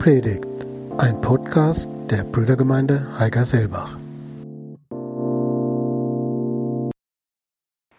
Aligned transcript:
Predigt, 0.00 0.46
ein 0.96 1.20
Podcast 1.20 1.86
der 2.10 2.24
Brüdergemeinde 2.24 3.06
Heiger-Selbach. 3.18 3.98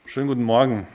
Schönen 0.08 0.28
guten 0.28 0.42
Morgen. 0.42 0.88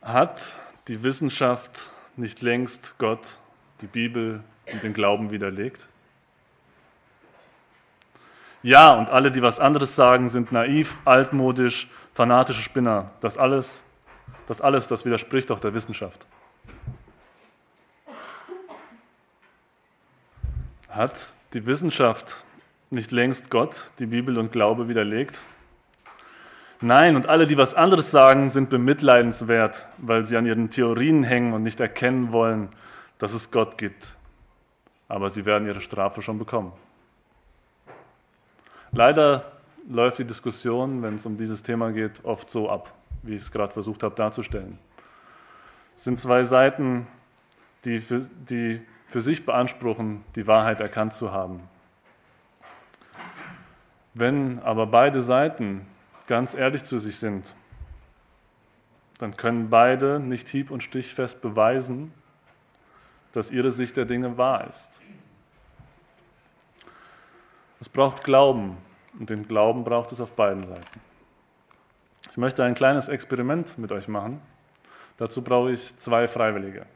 Hat 0.00 0.54
die 0.86 1.02
Wissenschaft 1.02 1.90
nicht 2.16 2.40
längst 2.40 2.94
Gott, 2.98 3.38
die 3.80 3.88
Bibel 3.88 4.44
und 4.72 4.84
den 4.84 4.94
Glauben 4.94 5.32
widerlegt? 5.32 5.88
Ja, 8.62 8.96
und 8.96 9.10
alle, 9.10 9.32
die 9.32 9.42
was 9.42 9.58
anderes 9.58 9.96
sagen, 9.96 10.28
sind 10.28 10.52
naiv, 10.52 11.00
altmodisch, 11.04 11.90
fanatische 12.12 12.62
Spinner. 12.62 13.10
Das 13.20 13.36
alles, 13.36 13.82
das 14.46 14.60
alles, 14.60 14.86
das 14.86 15.04
widerspricht 15.04 15.50
doch 15.50 15.58
der 15.58 15.74
Wissenschaft. 15.74 16.28
Hat 20.94 21.32
die 21.54 21.66
Wissenschaft 21.66 22.44
nicht 22.90 23.10
längst 23.10 23.50
Gott, 23.50 23.90
die 23.98 24.06
Bibel 24.06 24.38
und 24.38 24.52
Glaube 24.52 24.86
widerlegt? 24.86 25.40
Nein, 26.80 27.16
und 27.16 27.28
alle, 27.28 27.48
die 27.48 27.58
was 27.58 27.74
anderes 27.74 28.12
sagen, 28.12 28.48
sind 28.48 28.70
bemitleidenswert, 28.70 29.88
weil 29.98 30.24
sie 30.24 30.36
an 30.36 30.46
ihren 30.46 30.70
Theorien 30.70 31.24
hängen 31.24 31.52
und 31.52 31.64
nicht 31.64 31.80
erkennen 31.80 32.30
wollen, 32.30 32.68
dass 33.18 33.32
es 33.32 33.50
Gott 33.50 33.76
gibt. 33.76 34.14
Aber 35.08 35.30
sie 35.30 35.44
werden 35.44 35.66
ihre 35.66 35.80
Strafe 35.80 36.22
schon 36.22 36.38
bekommen. 36.38 36.72
Leider 38.92 39.50
läuft 39.90 40.20
die 40.20 40.24
Diskussion, 40.24 41.02
wenn 41.02 41.16
es 41.16 41.26
um 41.26 41.36
dieses 41.36 41.64
Thema 41.64 41.90
geht, 41.90 42.24
oft 42.24 42.48
so 42.48 42.70
ab, 42.70 42.94
wie 43.24 43.34
ich 43.34 43.42
es 43.42 43.50
gerade 43.50 43.72
versucht 43.72 44.04
habe 44.04 44.14
darzustellen. 44.14 44.78
Es 45.96 46.04
sind 46.04 46.20
zwei 46.20 46.44
Seiten, 46.44 47.08
die 47.84 48.00
für, 48.00 48.20
die 48.48 48.80
für 49.06 49.20
sich 49.20 49.46
beanspruchen, 49.46 50.24
die 50.34 50.46
Wahrheit 50.46 50.80
erkannt 50.80 51.14
zu 51.14 51.32
haben. 51.32 51.68
Wenn 54.14 54.60
aber 54.60 54.86
beide 54.86 55.22
Seiten 55.22 55.86
ganz 56.26 56.54
ehrlich 56.54 56.84
zu 56.84 56.98
sich 56.98 57.18
sind, 57.18 57.54
dann 59.18 59.36
können 59.36 59.70
beide 59.70 60.20
nicht 60.20 60.48
hieb- 60.48 60.70
und 60.70 60.82
stichfest 60.82 61.40
beweisen, 61.40 62.12
dass 63.32 63.50
ihre 63.50 63.70
Sicht 63.70 63.96
der 63.96 64.04
Dinge 64.04 64.38
wahr 64.38 64.68
ist. 64.68 65.00
Es 67.80 67.88
braucht 67.88 68.24
Glauben 68.24 68.76
und 69.18 69.30
den 69.30 69.46
Glauben 69.46 69.84
braucht 69.84 70.12
es 70.12 70.20
auf 70.20 70.34
beiden 70.34 70.62
Seiten. 70.62 71.00
Ich 72.30 72.36
möchte 72.36 72.64
ein 72.64 72.74
kleines 72.74 73.08
Experiment 73.08 73.78
mit 73.78 73.92
euch 73.92 74.08
machen. 74.08 74.40
Dazu 75.18 75.42
brauche 75.42 75.72
ich 75.72 75.96
zwei 75.98 76.26
Freiwillige 76.26 76.86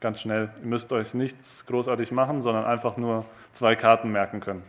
ganz 0.00 0.20
schnell. 0.20 0.50
Ihr 0.60 0.66
müsst 0.66 0.92
euch 0.92 1.14
nichts 1.14 1.64
großartig 1.66 2.12
machen, 2.12 2.40
sondern 2.42 2.64
einfach 2.64 2.96
nur 2.96 3.24
zwei 3.52 3.76
Karten 3.76 4.10
merken 4.10 4.40
können. 4.40 4.62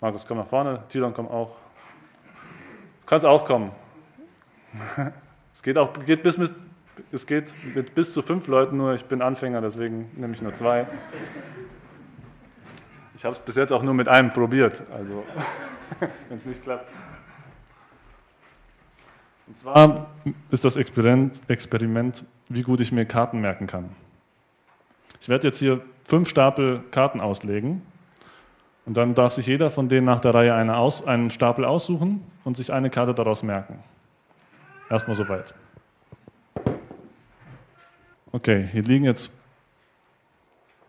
Markus, 0.00 0.26
komm 0.26 0.38
nach 0.38 0.46
vorne. 0.46 0.82
Tilon, 0.88 1.12
komm 1.12 1.28
auch. 1.28 1.50
Du 3.00 3.06
kannst 3.06 3.26
auch 3.26 3.44
kommen. 3.44 3.72
Es 5.54 5.62
geht 5.64 5.76
auch 5.76 5.92
geht 6.06 6.22
bis 6.22 6.38
mit, 6.38 6.52
es 7.10 7.26
geht 7.26 7.52
mit 7.74 7.92
bis 7.92 8.12
zu 8.12 8.22
fünf 8.22 8.46
Leuten 8.46 8.76
nur. 8.76 8.94
Ich 8.94 9.04
bin 9.06 9.20
Anfänger, 9.20 9.60
deswegen 9.60 10.08
nehme 10.14 10.32
ich 10.32 10.40
nur 10.40 10.54
zwei. 10.54 10.86
Ich 13.16 13.24
habe 13.24 13.34
es 13.34 13.40
bis 13.40 13.56
jetzt 13.56 13.72
auch 13.72 13.82
nur 13.82 13.92
mit 13.92 14.08
einem 14.08 14.30
probiert. 14.30 14.84
Also, 14.92 15.24
wenn 16.28 16.38
es 16.38 16.46
nicht 16.46 16.62
klappt. 16.62 16.88
Und 19.48 19.58
zwar 19.58 20.06
ist 20.52 20.64
das 20.64 20.76
Experiment, 20.76 21.40
Experiment, 21.48 22.24
wie 22.48 22.62
gut 22.62 22.80
ich 22.80 22.92
mir 22.92 23.04
Karten 23.04 23.40
merken 23.40 23.66
kann. 23.66 23.90
Ich 25.20 25.28
werde 25.28 25.48
jetzt 25.48 25.58
hier 25.58 25.82
fünf 26.04 26.28
Stapel 26.28 26.82
Karten 26.90 27.20
auslegen 27.20 27.82
und 28.86 28.96
dann 28.96 29.14
darf 29.14 29.32
sich 29.32 29.46
jeder 29.46 29.70
von 29.70 29.88
denen 29.88 30.06
nach 30.06 30.20
der 30.20 30.34
Reihe 30.34 30.54
eine 30.54 30.76
aus, 30.76 31.06
einen 31.06 31.30
Stapel 31.30 31.64
aussuchen 31.64 32.24
und 32.44 32.56
sich 32.56 32.72
eine 32.72 32.90
Karte 32.90 33.14
daraus 33.14 33.42
merken. 33.42 33.78
Erstmal 34.88 35.16
soweit. 35.16 35.54
Okay, 38.32 38.66
hier 38.70 38.82
liegen 38.82 39.04
jetzt 39.04 39.32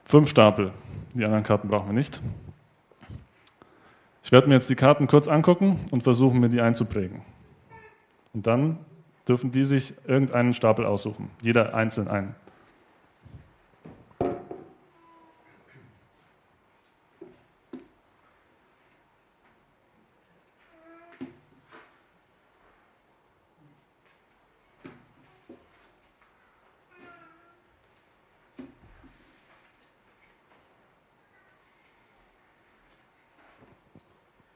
fünf 0.05 0.29
Stapel. 0.29 0.71
Die 1.13 1.25
anderen 1.25 1.43
Karten 1.43 1.67
brauchen 1.67 1.87
wir 1.87 1.93
nicht. 1.93 2.21
Ich 4.23 4.31
werde 4.31 4.47
mir 4.47 4.55
jetzt 4.55 4.69
die 4.69 4.75
Karten 4.75 5.07
kurz 5.07 5.27
angucken 5.27 5.79
und 5.91 6.03
versuchen, 6.03 6.39
mir 6.39 6.49
die 6.49 6.61
einzuprägen. 6.61 7.21
Und 8.33 8.45
dann 8.45 8.77
dürfen 9.27 9.51
die 9.51 9.63
sich 9.63 9.93
irgendeinen 10.07 10.53
Stapel 10.53 10.85
aussuchen, 10.85 11.29
jeder 11.41 11.73
einzeln 11.73 12.07
einen. 12.07 12.35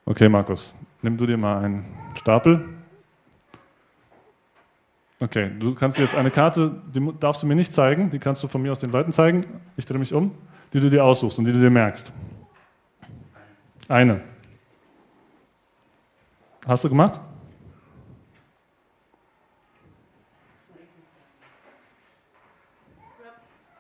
Okay, 0.06 0.29
Markus, 0.29 0.75
nimm 1.02 1.18
du 1.18 1.25
dir 1.25 1.38
mal 1.38 1.63
einen 1.63 1.85
Stapel. 2.16 2.72
Okay, 5.23 5.51
du 5.57 5.73
kannst 5.73 5.97
jetzt 6.00 6.16
eine 6.16 6.31
Karte, 6.31 6.81
die 6.94 7.13
darfst 7.17 7.44
du 7.44 7.47
mir 7.47 7.56
nicht 7.56 7.73
zeigen, 7.73 8.09
die 8.09 8.19
kannst 8.19 8.44
du 8.44 8.50
von 8.50 8.61
mir 8.61 8.73
aus 8.73 8.79
den 8.79 8.91
Leuten 8.91 9.13
zeigen. 9.13 9.45
Ich 9.78 9.85
drehe 9.85 9.97
mich 9.97 10.13
um, 10.13 10.38
die 10.73 10.81
du 10.81 10.89
dir 10.89 11.06
aussuchst 11.06 11.39
und 11.39 11.45
die 11.45 11.53
du 11.53 11.61
dir 11.61 11.69
merkst. 11.69 12.11
Eine. 13.88 14.19
Hast 16.67 16.84
du 16.84 16.89
gemacht? 16.89 17.22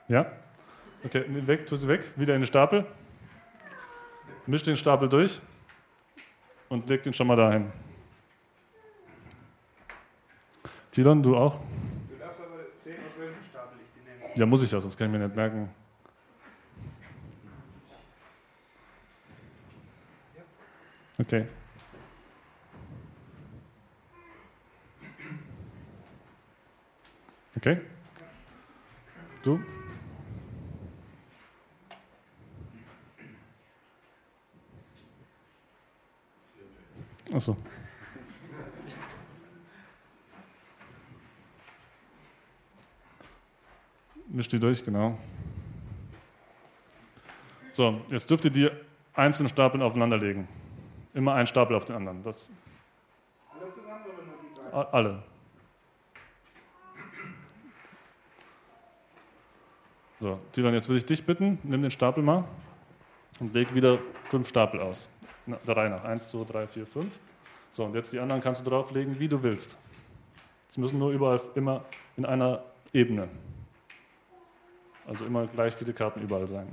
Ja? 0.07 0.25
Okay, 1.03 1.25
weg, 1.27 1.67
tu 1.67 1.75
sie 1.75 1.89
weg, 1.89 2.05
wieder 2.15 2.35
in 2.35 2.41
den 2.41 2.47
Stapel. 2.47 2.85
Misch 4.47 4.63
den 4.63 4.77
Stapel 4.77 5.09
durch 5.09 5.41
und 6.69 6.87
leg 6.89 7.03
den 7.03 7.11
schon 7.11 7.27
mal 7.27 7.35
dahin. 7.35 7.69
Tilon, 10.93 11.23
du 11.23 11.35
auch? 11.35 11.59
Du 12.07 12.15
darfst 12.17 12.39
aber 12.39 12.65
sehen, 12.77 12.97
aus 12.97 13.19
welchem 13.19 13.43
Stapel 13.43 13.79
ich 13.81 13.99
die 13.99 14.07
nehme. 14.07 14.37
Ja, 14.37 14.45
muss 14.45 14.61
ich 14.61 14.71
ja, 14.71 14.79
sonst 14.79 14.95
kann 14.95 15.07
ich 15.07 15.19
mir 15.19 15.25
nicht 15.25 15.35
merken. 15.35 15.69
Okay. 21.17 21.47
Okay? 27.57 27.81
Du? 29.41 29.59
Achso. 37.33 37.57
Mischt 44.43 44.51
die 44.51 44.59
durch, 44.59 44.83
genau. 44.83 45.17
So, 47.71 48.01
jetzt 48.09 48.29
dürft 48.29 48.43
ihr 48.43 48.51
die 48.51 48.69
einzelnen 49.13 49.47
Stapeln 49.47 49.81
aufeinander 49.81 50.17
legen. 50.17 50.49
Immer 51.13 51.35
ein 51.35 51.47
Stapel 51.47 51.77
auf 51.77 51.85
den 51.85 51.95
anderen. 51.95 52.21
Das 52.23 52.51
alle 53.49 53.71
zusammen 53.71 54.03
oder 54.03 54.25
nur 54.25 54.35
die 54.43 54.69
drei? 54.69 54.81
Alle. 54.91 55.23
So, 60.19 60.37
Tilan, 60.51 60.73
jetzt 60.73 60.89
würde 60.89 60.97
ich 60.97 61.05
dich 61.05 61.25
bitten, 61.25 61.57
nimm 61.63 61.81
den 61.81 61.91
Stapel 61.91 62.21
mal 62.21 62.43
und 63.39 63.53
leg 63.53 63.73
wieder 63.73 63.97
fünf 64.25 64.49
Stapel 64.49 64.81
aus. 64.81 65.09
Der 65.45 65.77
Reihe 65.77 65.89
nach. 65.89 66.03
Eins, 66.03 66.29
zwei, 66.29 66.43
drei, 66.43 66.67
vier, 66.67 66.85
fünf. 66.85 67.17
So, 67.71 67.85
und 67.85 67.95
jetzt 67.95 68.11
die 68.11 68.19
anderen 68.19 68.41
kannst 68.41 68.65
du 68.65 68.69
drauflegen, 68.69 69.17
wie 69.21 69.29
du 69.29 69.41
willst. 69.41 69.77
Es 70.69 70.77
müssen 70.77 70.99
nur 70.99 71.11
überall 71.11 71.39
immer 71.55 71.85
in 72.17 72.25
einer 72.25 72.61
Ebene. 72.91 73.29
Also 75.05 75.25
immer 75.25 75.45
gleich 75.47 75.73
viele 75.75 75.93
Karten 75.93 76.21
überall 76.21 76.47
sein. 76.47 76.67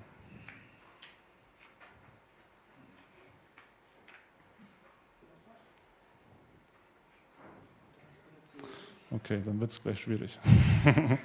Okay, 9.11 9.43
dann 9.45 9.59
wird 9.59 9.73
es 9.73 9.83
gleich 9.83 10.01
schwierig. 10.01 10.39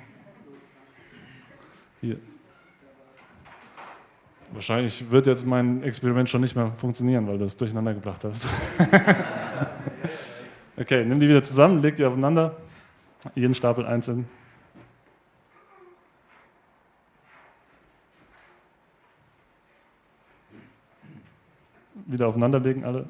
Hier. 2.01 2.19
Wahrscheinlich 4.51 5.11
wird 5.11 5.27
jetzt 5.27 5.45
mein 5.45 5.83
Experiment 5.83 6.29
schon 6.29 6.41
nicht 6.41 6.55
mehr 6.55 6.71
funktionieren, 6.71 7.27
weil 7.27 7.37
du 7.37 7.45
es 7.45 7.55
durcheinander 7.55 7.93
gebracht 7.93 8.23
hast. 8.23 8.47
okay, 10.77 11.05
nimm 11.05 11.19
die 11.19 11.29
wieder 11.29 11.43
zusammen, 11.43 11.81
leg 11.81 11.95
die 11.95 12.05
aufeinander, 12.05 12.57
jeden 13.35 13.53
Stapel 13.53 13.85
einzeln. 13.85 14.27
Wieder 22.15 22.27
aufeinanderlegen 22.27 22.83
alle. 22.83 23.07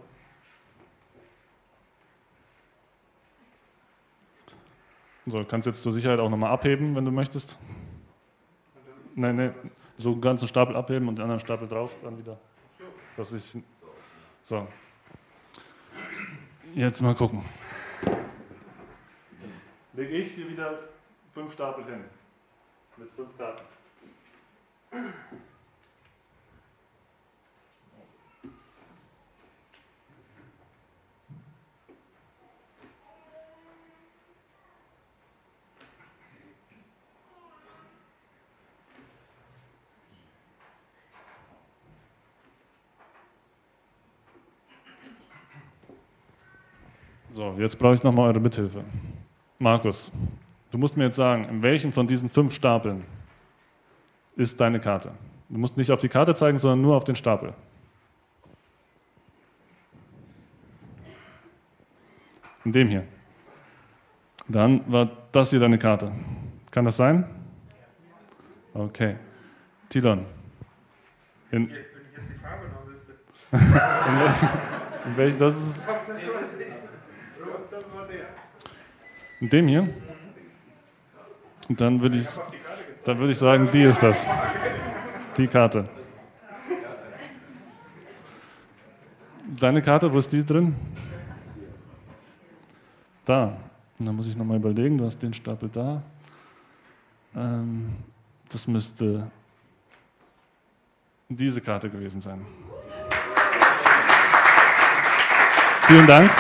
So, 5.28 5.44
kannst 5.44 5.66
jetzt 5.66 5.82
zur 5.82 5.92
Sicherheit 5.92 6.20
auch 6.20 6.30
nochmal 6.30 6.52
abheben, 6.52 6.96
wenn 6.96 7.06
du 7.06 7.12
möchtest. 7.12 7.60
Nein, 9.16 9.36
nein, 9.38 9.56
so 9.98 10.12
einen 10.12 10.22
ganzen 10.22 10.48
Stapel 10.48 10.76
abheben 10.76 11.08
und 11.08 11.18
den 11.18 11.24
anderen 11.24 11.40
Stapel 11.40 11.68
drauf, 11.68 11.96
dann 12.04 12.18
wieder. 12.18 12.38
Das 13.16 13.32
ist. 13.32 13.58
So. 14.44 14.68
Jetzt 16.74 17.02
mal 17.02 17.16
gucken. 17.16 17.44
Lege 19.94 20.18
ich 20.18 20.32
hier 20.34 20.50
wieder 20.50 20.80
fünf 21.34 21.54
Stapel 21.54 21.86
hin. 21.86 22.04
Mit 22.98 23.10
fünf 23.12 23.38
Karten. 23.38 23.64
So, 47.36 47.54
jetzt 47.58 47.78
brauche 47.78 47.96
ich 47.96 48.02
nochmal 48.02 48.30
eure 48.30 48.40
Mithilfe. 48.40 48.86
Markus, 49.60 50.10
du 50.72 50.78
musst 50.78 50.96
mir 50.96 51.04
jetzt 51.04 51.18
sagen, 51.18 51.44
in 51.50 51.62
welchem 51.62 51.92
von 51.92 52.08
diesen 52.08 52.30
fünf 52.30 52.54
Stapeln 52.54 53.04
ist 54.38 54.58
deine 54.62 54.80
Karte? 54.80 55.12
Du 55.50 55.58
musst 55.58 55.76
nicht 55.76 55.92
auf 55.92 56.00
die 56.00 56.08
Karte 56.08 56.34
zeigen, 56.34 56.58
sondern 56.58 56.82
nur 56.82 56.96
auf 56.96 57.04
den 57.04 57.16
Stapel. 57.16 57.54
In 62.64 62.72
dem 62.72 62.88
hier. 62.88 63.04
Dann 64.48 64.90
war 64.90 65.12
das 65.34 65.50
hier 65.50 65.60
deine 65.60 65.78
Karte. 65.78 66.14
Kann 66.72 66.86
das 66.86 66.96
sein? 66.96 67.26
Okay. 68.74 69.18
Tilon. 69.90 70.26
In, 71.52 71.70
in 71.70 71.80
welchem, 73.52 74.50
in 75.06 75.18
welchem, 75.18 75.38
das 75.38 75.54
ist, 75.54 75.82
In 79.40 79.50
dem 79.50 79.68
hier? 79.68 79.90
Und 81.68 81.82
dann 81.82 82.02
würde 82.02 82.18
ich, 82.18 82.28
dann 83.04 83.18
würde 83.18 83.32
ich 83.32 83.38
sagen, 83.38 83.70
die 83.72 83.84
ist 83.84 84.02
das. 84.02 84.28
Die 85.38 85.48
Karte. 85.48 85.90
Deine 89.60 89.82
Karte, 89.82 90.12
wo 90.12 90.18
ist 90.18 90.32
die 90.32 90.46
drin? 90.46 90.76
Da. 93.26 93.58
Dann 94.00 94.16
muss 94.16 94.28
ich 94.28 94.36
nochmal 94.36 94.58
überlegen, 94.58 94.98
du 94.98 95.06
hast 95.06 95.20
den 95.20 95.34
Stapel 95.34 95.70
da. 95.70 96.02
Ähm, 97.36 97.96
das 98.50 98.68
müsste 98.68 99.30
diese 101.30 101.62
Karte 101.62 101.90
gewesen 101.90 102.22
sein. 102.22 102.46
Vielen 105.84 106.08
Dank. 106.08 106.32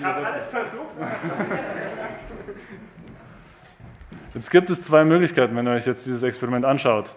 Ich 0.00 0.06
habe 0.06 0.26
alles 0.26 0.46
versucht. 0.46 0.94
Jetzt 4.32 4.50
gibt 4.50 4.70
es 4.70 4.82
zwei 4.82 5.04
Möglichkeiten, 5.04 5.54
wenn 5.54 5.68
ihr 5.68 5.72
euch 5.72 5.84
jetzt 5.84 6.06
dieses 6.06 6.22
Experiment 6.22 6.64
anschaut. 6.64 7.14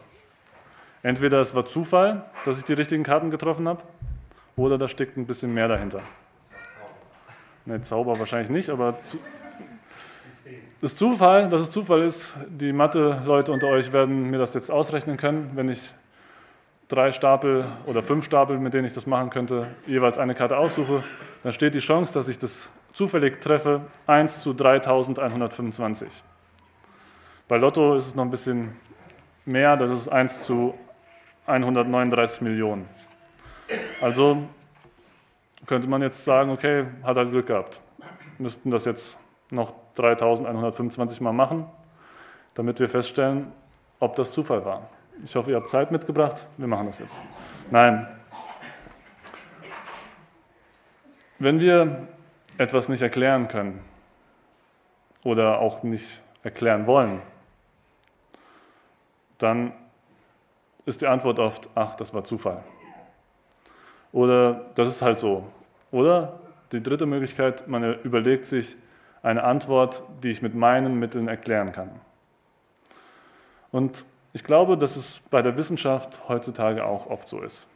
Entweder 1.01 1.39
es 1.39 1.56
war 1.56 1.65
Zufall, 1.65 2.25
dass 2.44 2.57
ich 2.57 2.65
die 2.65 2.74
richtigen 2.74 3.03
Karten 3.03 3.31
getroffen 3.31 3.69
habe, 3.69 3.83
oder 4.57 4.77
da 4.77 4.89
steckt 4.89 5.15
ein 5.15 5.25
bisschen 5.25 5.53
mehr 5.53 5.69
dahinter. 5.69 6.01
Ne, 7.65 7.81
Zauber 7.83 8.19
wahrscheinlich 8.19 8.50
nicht, 8.50 8.69
aber 8.69 9.00
zu 9.00 9.18
das 10.81 10.97
Zufall, 10.97 11.47
dass 11.47 11.62
es 11.62 11.71
Zufall 11.71 12.01
ist, 12.01 12.35
die 12.50 12.74
Mathe-Leute 12.74 13.53
unter 13.53 13.68
euch 13.69 13.94
werden 13.94 14.30
mir 14.30 14.39
das 14.39 14.53
jetzt 14.53 14.69
ausrechnen 14.69 15.15
können, 15.15 15.51
wenn 15.56 15.69
ich 15.69 15.94
drei 16.94 17.12
Stapel 17.12 17.66
oder 17.88 18.04
fünf 18.04 18.25
Stapel, 18.25 18.60
mit 18.60 18.75
denen 18.75 18.86
ich 18.86 18.94
das 18.94 19.07
machen 19.07 19.31
könnte, 19.31 19.68
jeweils 19.88 20.19
eine 20.19 20.36
Karte 20.36 20.57
aussuche, 20.57 21.04
dann 21.42 21.51
steht 21.51 21.74
die 21.74 21.80
Chance, 21.80 22.13
dass 22.13 22.28
ich 22.28 22.38
das 22.38 22.72
zufällig 22.94 23.42
treffe, 23.42 23.81
1 24.06 24.44
zu 24.44 24.54
3125. 24.54 26.07
Bei 27.48 27.57
Lotto 27.57 27.95
ist 27.95 28.07
es 28.07 28.16
noch 28.16 28.24
ein 28.24 28.30
bisschen 28.30 28.75
mehr, 29.45 29.75
das 29.75 29.90
ist 29.90 30.07
1 30.07 30.44
zu 30.44 30.75
139 31.48 32.42
Millionen. 32.42 32.88
Also 34.00 34.44
könnte 35.66 35.88
man 35.88 36.04
jetzt 36.04 36.24
sagen, 36.24 36.51
okay, 36.51 36.86
hat 37.01 37.18
halt 37.18 37.31
Glück 37.31 37.48
gehabt. 37.48 37.81
Müssten 38.38 38.69
das 38.69 38.86
jetzt 38.86 39.18
noch 39.50 39.74
3125 39.95 41.22
Mal 41.22 41.34
machen, 41.34 41.66
damit 42.54 42.80
wir 42.80 42.88
feststellen, 42.88 43.51
ob 44.00 44.16
das 44.16 44.31
Zufall 44.31 44.63
war. 44.63 44.90
Ich 45.24 45.36
hoffe, 45.36 45.51
ihr 45.51 45.57
habt 45.57 45.69
Zeit 45.69 45.92
mitgebracht. 45.92 46.48
Wir 46.57 46.68
machen 46.68 46.88
das 46.88 47.00
jetzt. 47.00 47.21
Nein. 47.69 48.07
Wenn 51.39 51.60
wir 51.60 52.07
etwas 52.57 52.89
nicht 52.89 53.01
erklären 53.01 53.48
können 53.48 53.81
oder 55.24 55.60
auch 55.60 55.83
nicht 55.83 56.21
erklären 56.44 56.88
wollen, 56.88 57.21
dann 59.38 59.74
ist 60.86 61.01
die 61.01 61.07
Antwort 61.07 61.39
oft, 61.39 61.69
ach, 61.75 61.95
das 61.95 62.13
war 62.13 62.24
Zufall. 62.24 62.63
Oder 64.12 64.69
das 64.75 64.89
ist 64.89 65.01
halt 65.01 65.19
so. 65.19 65.48
Oder 65.92 66.39
die 66.71 66.81
dritte 66.81 67.06
Möglichkeit, 67.06 67.68
man 67.68 68.00
überlegt 68.01 68.45
sich 68.45 68.75
eine 69.21 69.44
Antwort, 69.44 70.04
die 70.21 70.30
ich 70.30 70.42
mit 70.42 70.54
meinen 70.54 71.00
Mitteln 71.00 71.27
erklären 71.27 71.71
kann. 71.71 71.89
Und 73.71 74.06
ich 74.33 74.44
glaube, 74.44 74.77
dass 74.77 74.95
es 74.95 75.21
bei 75.30 75.41
der 75.41 75.57
Wissenschaft 75.57 76.27
heutzutage 76.27 76.85
auch 76.85 77.07
oft 77.07 77.30
so 77.30 77.42
ist. 77.42 77.68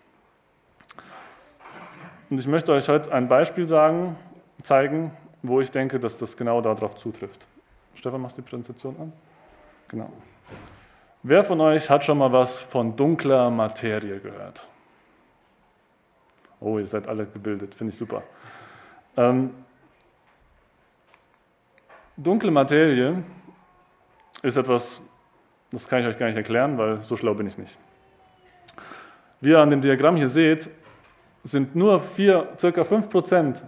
Und 2.29 2.39
ich 2.39 2.47
möchte 2.47 2.73
euch 2.73 2.89
heute 2.89 3.13
ein 3.13 3.27
Beispiel 3.27 3.67
sagen, 3.67 4.17
zeigen, 4.63 5.11
wo 5.43 5.61
ich 5.61 5.71
denke, 5.71 5.99
dass 5.99 6.17
das 6.17 6.35
genau 6.35 6.59
darauf 6.61 6.95
zutrifft. 6.95 7.47
Stefan, 7.93 8.21
machst 8.21 8.37
du 8.37 8.41
die 8.41 8.49
Präsentation 8.49 8.95
an? 8.99 9.13
Genau. 9.87 10.11
Wer 11.23 11.43
von 11.43 11.61
euch 11.61 11.89
hat 11.89 12.03
schon 12.03 12.17
mal 12.17 12.31
was 12.31 12.59
von 12.59 12.95
dunkler 12.95 13.49
Materie 13.49 14.19
gehört? 14.19 14.67
Oh, 16.59 16.79
ihr 16.79 16.87
seid 16.87 17.07
alle 17.07 17.25
gebildet, 17.25 17.75
finde 17.75 17.93
ich 17.93 17.97
super. 17.97 18.23
Ähm, 19.15 19.51
dunkle 22.17 22.51
Materie 22.51 23.23
ist 24.41 24.57
etwas 24.57 25.01
das 25.71 25.87
kann 25.87 26.01
ich 26.01 26.07
euch 26.07 26.17
gar 26.17 26.27
nicht 26.27 26.37
erklären, 26.37 26.77
weil 26.77 27.01
so 27.01 27.17
schlau 27.17 27.33
bin 27.33 27.47
ich 27.47 27.57
nicht. 27.57 27.77
Wie 29.41 29.49
ihr 29.49 29.59
an 29.59 29.69
dem 29.69 29.81
Diagramm 29.81 30.15
hier 30.15 30.29
seht, 30.29 30.69
sind 31.43 31.75
nur 31.75 31.99
vier, 31.99 32.49
circa 32.57 32.81
5% 32.81 33.61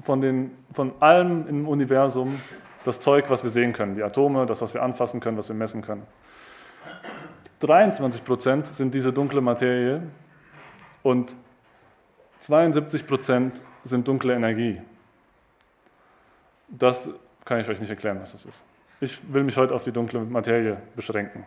von, 0.00 0.20
den, 0.20 0.50
von 0.72 0.92
allem 1.00 1.46
im 1.48 1.68
Universum 1.68 2.40
das 2.84 3.00
Zeug, 3.00 3.30
was 3.30 3.42
wir 3.42 3.50
sehen 3.50 3.72
können. 3.72 3.94
Die 3.94 4.02
Atome, 4.02 4.46
das, 4.46 4.60
was 4.60 4.74
wir 4.74 4.82
anfassen 4.82 5.20
können, 5.20 5.38
was 5.38 5.48
wir 5.48 5.56
messen 5.56 5.82
können. 5.82 6.06
23% 7.62 8.64
sind 8.66 8.94
diese 8.94 9.12
dunkle 9.12 9.40
Materie 9.40 10.02
und 11.02 11.36
72% 12.42 13.52
sind 13.84 14.08
dunkle 14.08 14.34
Energie. 14.34 14.80
Das 16.68 17.08
kann 17.44 17.60
ich 17.60 17.68
euch 17.68 17.78
nicht 17.78 17.90
erklären, 17.90 18.18
was 18.20 18.32
das 18.32 18.44
ist. 18.44 18.64
Ich 19.02 19.20
will 19.34 19.42
mich 19.42 19.56
heute 19.56 19.74
auf 19.74 19.82
die 19.82 19.90
dunkle 19.90 20.20
Materie 20.20 20.76
beschränken. 20.94 21.44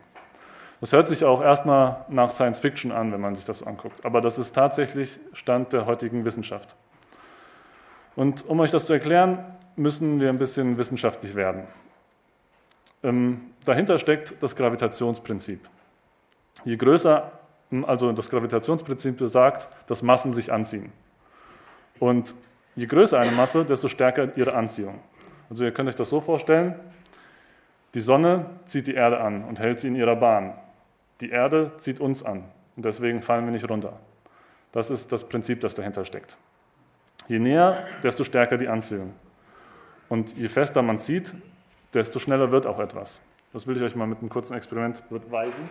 Das 0.82 0.92
hört 0.92 1.08
sich 1.08 1.24
auch 1.24 1.42
erstmal 1.42 2.04
nach 2.10 2.30
Science 2.30 2.60
Fiction 2.60 2.92
an, 2.92 3.14
wenn 3.14 3.22
man 3.22 3.34
sich 3.34 3.46
das 3.46 3.64
anguckt. 3.64 4.04
Aber 4.04 4.20
das 4.20 4.38
ist 4.38 4.54
tatsächlich 4.54 5.22
Stand 5.32 5.72
der 5.72 5.86
heutigen 5.86 6.26
Wissenschaft. 6.26 6.76
Und 8.18 8.46
um 8.46 8.60
euch 8.60 8.72
das 8.72 8.86
zu 8.86 8.92
erklären, 8.92 9.40
müssen 9.78 10.20
wir 10.20 10.28
ein 10.28 10.38
bisschen 10.38 10.78
wissenschaftlich 10.78 11.34
werden. 11.34 11.64
Ähm, 13.04 13.40
dahinter 13.64 14.00
steckt 14.00 14.36
das 14.44 14.54
Gravitationsprinzip. 14.58 15.62
Je 16.66 16.76
größer, 16.76 17.32
also 17.84 18.12
das 18.12 18.30
Gravitationsprinzip 18.30 19.16
besagt, 19.16 19.70
dass 19.88 20.02
Massen 20.02 20.34
sich 20.34 20.52
anziehen. 20.52 20.92
Und 22.02 22.36
je 22.76 22.86
größer 22.86 23.18
eine 23.18 23.32
Masse, 23.32 23.64
desto 23.64 23.88
stärker 23.88 24.36
ihre 24.36 24.56
Anziehung. 24.56 25.00
Also 25.50 25.64
ihr 25.64 25.72
könnt 25.72 25.88
euch 25.88 25.96
das 25.96 26.10
so 26.10 26.20
vorstellen, 26.20 26.76
die 27.96 28.02
Sonne 28.02 28.46
zieht 28.66 28.88
die 28.88 28.94
Erde 28.94 29.22
an 29.22 29.46
und 29.46 29.58
hält 29.58 29.80
sie 29.80 29.88
in 29.88 29.96
ihrer 29.96 30.18
Bahn. 30.18 30.54
Die 31.22 31.30
Erde 31.30 31.72
zieht 31.78 32.02
uns 32.02 32.24
an 32.24 32.44
und 32.76 32.84
deswegen 32.84 33.22
fallen 33.22 33.46
wir 33.46 33.52
nicht 33.52 33.70
runter. 33.70 33.94
Das 34.74 34.90
ist 34.90 35.14
das 35.14 35.24
Prinzip, 35.24 35.62
das 35.62 35.76
dahinter 35.76 36.04
steckt. 36.04 36.38
Je 37.30 37.40
näher, 37.40 37.88
desto 38.04 38.26
stärker 38.26 38.58
die 38.58 38.68
Anziehung. 38.68 39.14
Und 40.10 40.38
je 40.38 40.50
fester 40.50 40.82
man 40.82 41.00
zieht, 41.00 41.34
desto 41.94 42.20
schneller 42.20 42.52
wird 42.52 42.68
auch 42.68 42.80
etwas. 42.80 43.22
Das 43.54 43.66
will 43.66 43.78
ich 43.78 43.84
euch 43.84 43.96
mal 43.96 44.08
mit 44.08 44.20
einem 44.20 44.30
kurzen 44.30 44.58
Experiment 44.58 45.08
beweisen. 45.10 45.70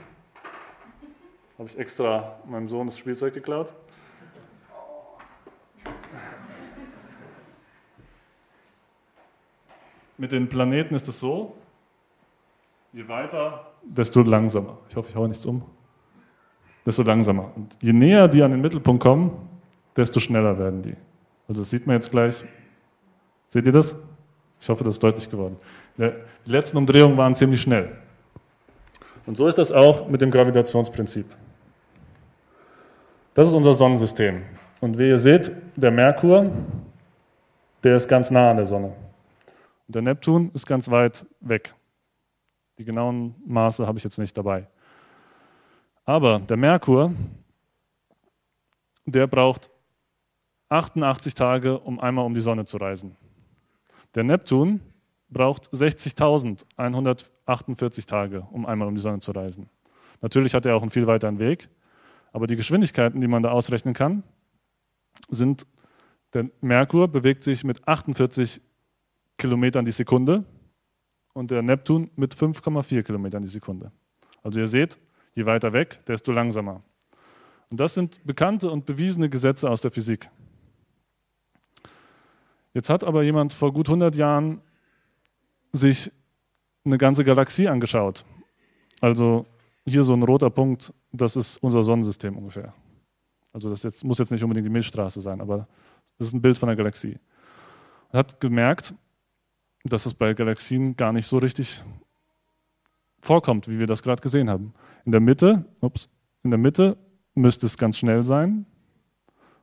Habe 1.59 1.69
ich 1.69 1.79
extra 1.79 2.39
meinem 2.47 2.71
Sohn 2.71 2.87
das 2.87 2.97
Spielzeug 2.97 3.35
geklaut. 3.35 3.75
Mit 10.17 10.33
den 10.33 10.49
Planeten 10.49 10.95
ist 10.95 11.07
es 11.07 11.21
so, 11.21 11.55
je 12.95 13.09
weiter, 13.09 13.67
desto 13.83 14.23
langsamer. 14.23 14.79
Ich 14.89 14.97
hoffe, 14.97 15.11
ich 15.11 15.17
haue 15.17 15.29
nichts 15.29 15.45
um. 15.47 15.63
Desto 16.87 17.03
langsamer. 17.03 17.51
Und 17.57 17.77
je 17.81 17.93
näher 17.93 18.29
die 18.29 18.43
an 18.43 18.53
den 18.53 18.61
Mittelpunkt 18.61 19.03
kommen, 19.03 19.33
desto 19.97 20.21
schneller 20.21 20.59
werden 20.59 20.83
die. 20.83 20.95
Also 21.49 21.63
das 21.63 21.71
sieht 21.71 21.87
man 21.87 21.97
jetzt 21.97 22.11
gleich. 22.11 22.45
Seht 23.49 23.67
ihr 23.67 23.73
das? 23.73 23.97
Ich 24.61 24.69
hoffe, 24.69 24.85
das 24.85 24.95
ist 24.95 25.03
deutlich 25.03 25.29
geworden. 25.29 25.57
Die 25.99 26.51
letzten 26.51 26.77
Umdrehungen 26.77 27.17
waren 27.17 27.35
ziemlich 27.35 27.61
schnell. 27.61 27.97
Und 29.27 29.37
so 29.37 29.47
ist 29.47 29.59
das 29.59 29.73
auch 29.73 30.09
mit 30.09 30.23
dem 30.23 30.31
Gravitationsprinzip. 30.31 31.27
Das 33.35 33.49
ist 33.49 33.55
unser 33.55 33.73
Sonnensystem. 33.73 34.43
Und 34.81 34.99
wie 34.99 35.09
ihr 35.09 35.19
seht, 35.19 35.53
der 35.77 35.91
Merkur, 35.91 36.51
der 37.83 37.97
ist 37.97 38.09
ganz 38.09 38.31
nah 38.31 38.51
an 38.51 38.57
der 38.57 38.67
Sonne. 38.67 38.93
Und 39.87 39.95
der 39.95 40.03
Neptun 40.03 40.51
ist 40.55 40.67
ganz 40.67 40.91
weit 40.91 41.27
weg. 41.41 41.75
Die 42.79 42.85
genauen 42.85 43.35
Maße 43.47 43.87
habe 43.87 43.99
ich 43.99 44.05
jetzt 44.05 44.19
nicht 44.19 44.37
dabei. 44.37 44.67
Aber 46.05 46.41
der 46.41 46.57
Merkur, 46.57 47.15
der 49.07 49.27
braucht 49.27 49.71
88 50.69 51.35
Tage, 51.35 51.79
um 51.79 51.99
einmal 52.01 52.25
um 52.25 52.35
die 52.35 52.41
Sonne 52.41 52.65
zu 52.65 52.79
reisen. 52.79 53.17
Der 54.15 54.25
Neptun 54.25 54.81
braucht 55.31 55.73
60.148 55.73 58.07
Tage, 58.07 58.47
um 58.51 58.67
einmal 58.67 58.89
um 58.89 58.95
die 58.95 59.01
Sonne 59.01 59.21
zu 59.21 59.33
reisen. 59.33 59.71
Natürlich 60.21 60.55
hat 60.55 60.67
er 60.67 60.77
auch 60.77 60.83
einen 60.83 60.91
viel 60.91 61.07
weiteren 61.07 61.39
Weg, 61.39 61.71
aber 62.33 62.47
die 62.47 62.57
Geschwindigkeiten, 62.57 63.19
die 63.21 63.29
man 63.29 63.43
da 63.43 63.51
ausrechnen 63.51 63.95
kann, 63.95 64.23
sind, 65.29 65.67
der 66.33 66.51
Merkur 66.61 67.09
bewegt 67.09 67.45
sich 67.45 67.65
mit 67.65 67.87
48 67.87 68.61
Kilometern 69.39 69.85
die 69.85 69.93
Sekunde 69.93 70.45
und 71.35 71.51
der 71.51 71.63
Neptun 71.63 72.11
mit 72.17 72.35
5,4 72.35 73.03
Kilometern 73.03 73.43
die 73.43 73.49
Sekunde. 73.49 73.93
Also 74.43 74.61
ihr 74.61 74.67
seht, 74.67 74.99
je 75.35 75.45
weiter 75.45 75.73
weg, 75.73 76.01
desto 76.07 76.33
langsamer. 76.33 76.83
Und 77.71 77.81
das 77.81 77.95
sind 77.95 78.25
bekannte 78.25 78.71
und 78.71 78.87
bewiesene 78.87 79.29
Gesetze 79.29 79.69
aus 79.69 79.83
der 79.83 79.91
Physik. 79.91 80.31
Jetzt 82.73 82.91
hat 82.91 83.05
aber 83.05 83.23
jemand 83.23 83.53
vor 83.53 83.73
gut 83.73 83.89
100 83.89 84.15
Jahren 84.17 84.61
sich 85.73 86.11
eine 86.85 86.99
ganze 86.99 87.25
Galaxie 87.25 87.69
angeschaut. 87.69 88.25
Also 89.01 89.47
hier 89.87 90.03
so 90.05 90.15
ein 90.15 90.23
roter 90.23 90.51
Punkt, 90.51 90.93
das 91.13 91.37
ist 91.37 91.59
unser 91.59 91.83
Sonnensystem 91.83 92.37
ungefähr. 92.37 92.75
Also 93.53 93.71
das 93.71 93.83
jetzt, 93.83 94.05
muss 94.05 94.19
jetzt 94.19 94.33
nicht 94.33 94.43
unbedingt 94.43 94.67
die 94.67 94.71
Milchstraße 94.73 95.21
sein, 95.21 95.41
aber 95.41 95.69
das 96.19 96.29
ist 96.29 96.33
ein 96.35 96.43
Bild 96.43 96.59
von 96.59 96.69
der 96.69 96.77
Galaxie. 96.77 97.19
Er 98.11 98.21
hat 98.21 98.41
gemerkt, 98.41 98.95
dass 99.85 100.07
es 100.07 100.15
bei 100.15 100.35
Galaxien 100.35 100.97
gar 100.97 101.13
nicht 101.13 101.27
so 101.27 101.39
richtig 101.39 101.83
vorkommt, 103.21 103.69
wie 103.69 103.79
wir 103.79 103.87
das 103.87 104.03
gerade 104.03 104.23
gesehen 104.23 104.49
haben. 104.51 104.75
In 105.05 105.13
der 105.13 105.21
Mitte, 105.21 105.65
ups, 105.81 106.09
in 106.43 106.51
der 106.51 106.59
Mitte 106.59 106.97
müsste 107.35 107.67
es 107.67 107.77
ganz 107.77 107.99
schnell 107.99 108.23
sein 108.23 108.67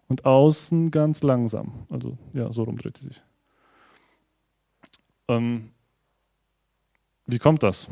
und 0.08 0.25
außen 0.25 0.92
ganz 0.92 1.24
langsam. 1.24 1.86
Also 1.90 2.18
ja, 2.34 2.51
so 2.51 2.63
rum 2.63 2.78
dreht 2.78 2.98
sie 2.98 3.06
sich. 3.06 3.22
Ähm, 5.28 5.72
wie 7.25 7.40
kommt 7.40 7.63
das? 7.63 7.90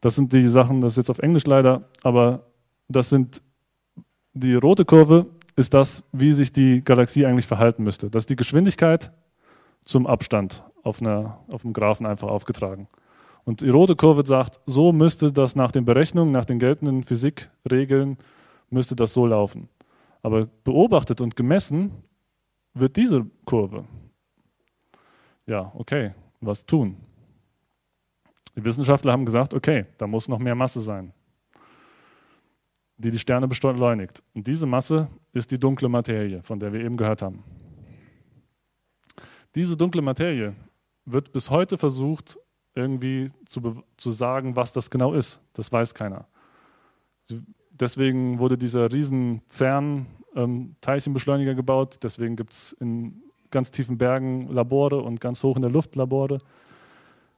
Das 0.00 0.16
sind 0.16 0.32
die 0.32 0.46
Sachen, 0.48 0.80
das 0.80 0.92
ist 0.92 0.96
jetzt 0.98 1.10
auf 1.10 1.20
Englisch 1.20 1.46
leider, 1.46 1.88
aber 2.02 2.46
das 2.88 3.08
sind 3.08 3.40
die 4.34 4.54
rote 4.54 4.84
Kurve 4.84 5.26
ist 5.56 5.74
das, 5.74 6.04
wie 6.12 6.32
sich 6.32 6.52
die 6.52 6.80
Galaxie 6.80 7.26
eigentlich 7.26 7.46
verhalten 7.46 7.82
müsste. 7.82 8.10
Das 8.10 8.22
ist 8.22 8.30
die 8.30 8.36
Geschwindigkeit 8.36 9.12
zum 9.84 10.06
Abstand 10.06 10.64
auf, 10.82 11.00
einer, 11.00 11.40
auf 11.48 11.64
einem 11.64 11.72
Graphen 11.72 12.06
einfach 12.06 12.28
aufgetragen. 12.28 12.88
Und 13.44 13.60
die 13.60 13.68
rote 13.68 13.96
Kurve 13.96 14.24
sagt, 14.24 14.60
so 14.66 14.92
müsste 14.92 15.32
das 15.32 15.56
nach 15.56 15.72
den 15.72 15.84
Berechnungen, 15.84 16.32
nach 16.32 16.44
den 16.44 16.58
geltenden 16.58 17.02
Physikregeln, 17.02 18.16
müsste 18.70 18.94
das 18.94 19.12
so 19.12 19.26
laufen. 19.26 19.68
Aber 20.22 20.46
beobachtet 20.64 21.20
und 21.20 21.34
gemessen 21.34 21.90
wird 22.74 22.96
diese 22.96 23.26
Kurve. 23.44 23.84
Ja, 25.46 25.72
okay, 25.74 26.12
was 26.40 26.64
tun? 26.64 26.96
Die 28.54 28.64
Wissenschaftler 28.64 29.12
haben 29.12 29.24
gesagt, 29.24 29.54
okay, 29.54 29.86
da 29.98 30.06
muss 30.06 30.28
noch 30.28 30.38
mehr 30.38 30.54
Masse 30.54 30.80
sein 30.80 31.12
die 33.02 33.10
die 33.10 33.18
Sterne 33.18 33.48
beschleunigt. 33.48 34.22
Und 34.34 34.46
diese 34.46 34.66
Masse 34.66 35.08
ist 35.32 35.50
die 35.50 35.58
dunkle 35.58 35.88
Materie, 35.88 36.42
von 36.42 36.58
der 36.58 36.72
wir 36.72 36.80
eben 36.80 36.96
gehört 36.96 37.22
haben. 37.22 37.42
Diese 39.54 39.76
dunkle 39.76 40.02
Materie 40.02 40.54
wird 41.04 41.32
bis 41.32 41.50
heute 41.50 41.76
versucht, 41.76 42.38
irgendwie 42.74 43.30
zu, 43.48 43.82
zu 43.96 44.10
sagen, 44.10 44.56
was 44.56 44.72
das 44.72 44.90
genau 44.90 45.12
ist. 45.12 45.40
Das 45.52 45.70
weiß 45.70 45.94
keiner. 45.94 46.26
Deswegen 47.70 48.38
wurde 48.38 48.56
dieser 48.56 48.92
riesen 48.92 49.42
CERN-Teilchenbeschleuniger 49.50 51.50
ähm, 51.50 51.56
gebaut. 51.56 51.98
Deswegen 52.02 52.36
gibt 52.36 52.52
es 52.52 52.72
in 52.72 53.22
ganz 53.50 53.70
tiefen 53.70 53.98
Bergen 53.98 54.48
Labore 54.48 55.02
und 55.02 55.20
ganz 55.20 55.42
hoch 55.42 55.56
in 55.56 55.62
der 55.62 55.70
Luft 55.70 55.96
Labore, 55.96 56.38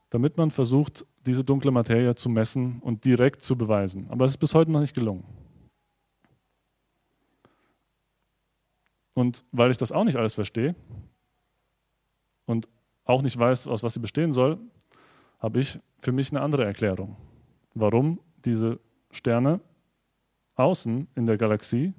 damit 0.09 0.37
man 0.37 0.51
versucht, 0.51 1.05
diese 1.25 1.43
dunkle 1.43 1.71
Materie 1.71 2.15
zu 2.15 2.29
messen 2.29 2.79
und 2.81 3.03
direkt 3.03 3.43
zu 3.43 3.57
beweisen. 3.57 4.07
Aber 4.09 4.25
es 4.25 4.31
ist 4.31 4.37
bis 4.37 4.55
heute 4.55 4.71
noch 4.71 4.79
nicht 4.79 4.95
gelungen. 4.95 5.25
Und 9.15 9.43
weil 9.51 9.71
ich 9.71 9.77
das 9.77 9.91
auch 9.91 10.03
nicht 10.03 10.17
alles 10.17 10.35
verstehe 10.35 10.75
und 12.45 12.67
auch 13.05 13.23
nicht 13.23 13.39
weiß, 13.39 13.65
aus 13.67 13.81
was 13.81 13.93
sie 13.93 13.99
bestehen 13.99 14.33
soll, 14.33 14.59
habe 15.39 15.59
ich 15.59 15.79
für 15.99 16.11
mich 16.11 16.31
eine 16.31 16.41
andere 16.41 16.65
Erklärung, 16.65 17.15
warum 17.73 18.19
diese 18.43 18.79
Sterne 19.11 19.61
außen 20.55 21.07
in 21.15 21.25
der 21.25 21.37
Galaxie 21.37 21.93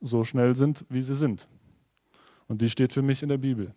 so 0.00 0.24
schnell 0.24 0.56
sind, 0.56 0.86
wie 0.88 1.02
sie 1.02 1.14
sind. 1.14 1.46
Und 2.46 2.62
die 2.62 2.70
steht 2.70 2.92
für 2.92 3.02
mich 3.02 3.22
in 3.22 3.28
der 3.28 3.38
Bibel. 3.38 3.74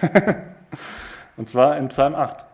Und 1.36 1.48
zwar 1.48 1.76
in 1.78 1.88
Psalm 1.88 2.14
8. 2.14 2.44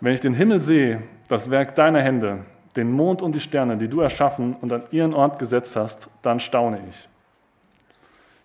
Wenn 0.00 0.14
ich 0.14 0.20
den 0.20 0.34
Himmel 0.34 0.62
sehe, 0.62 1.02
das 1.32 1.48
Werk 1.48 1.74
deiner 1.76 2.02
Hände, 2.02 2.44
den 2.76 2.92
Mond 2.92 3.22
und 3.22 3.34
die 3.34 3.40
Sterne, 3.40 3.78
die 3.78 3.88
du 3.88 4.02
erschaffen 4.02 4.54
und 4.60 4.70
an 4.70 4.84
ihren 4.90 5.14
Ort 5.14 5.38
gesetzt 5.38 5.76
hast, 5.76 6.10
dann 6.20 6.38
staune 6.38 6.82
ich. 6.86 7.08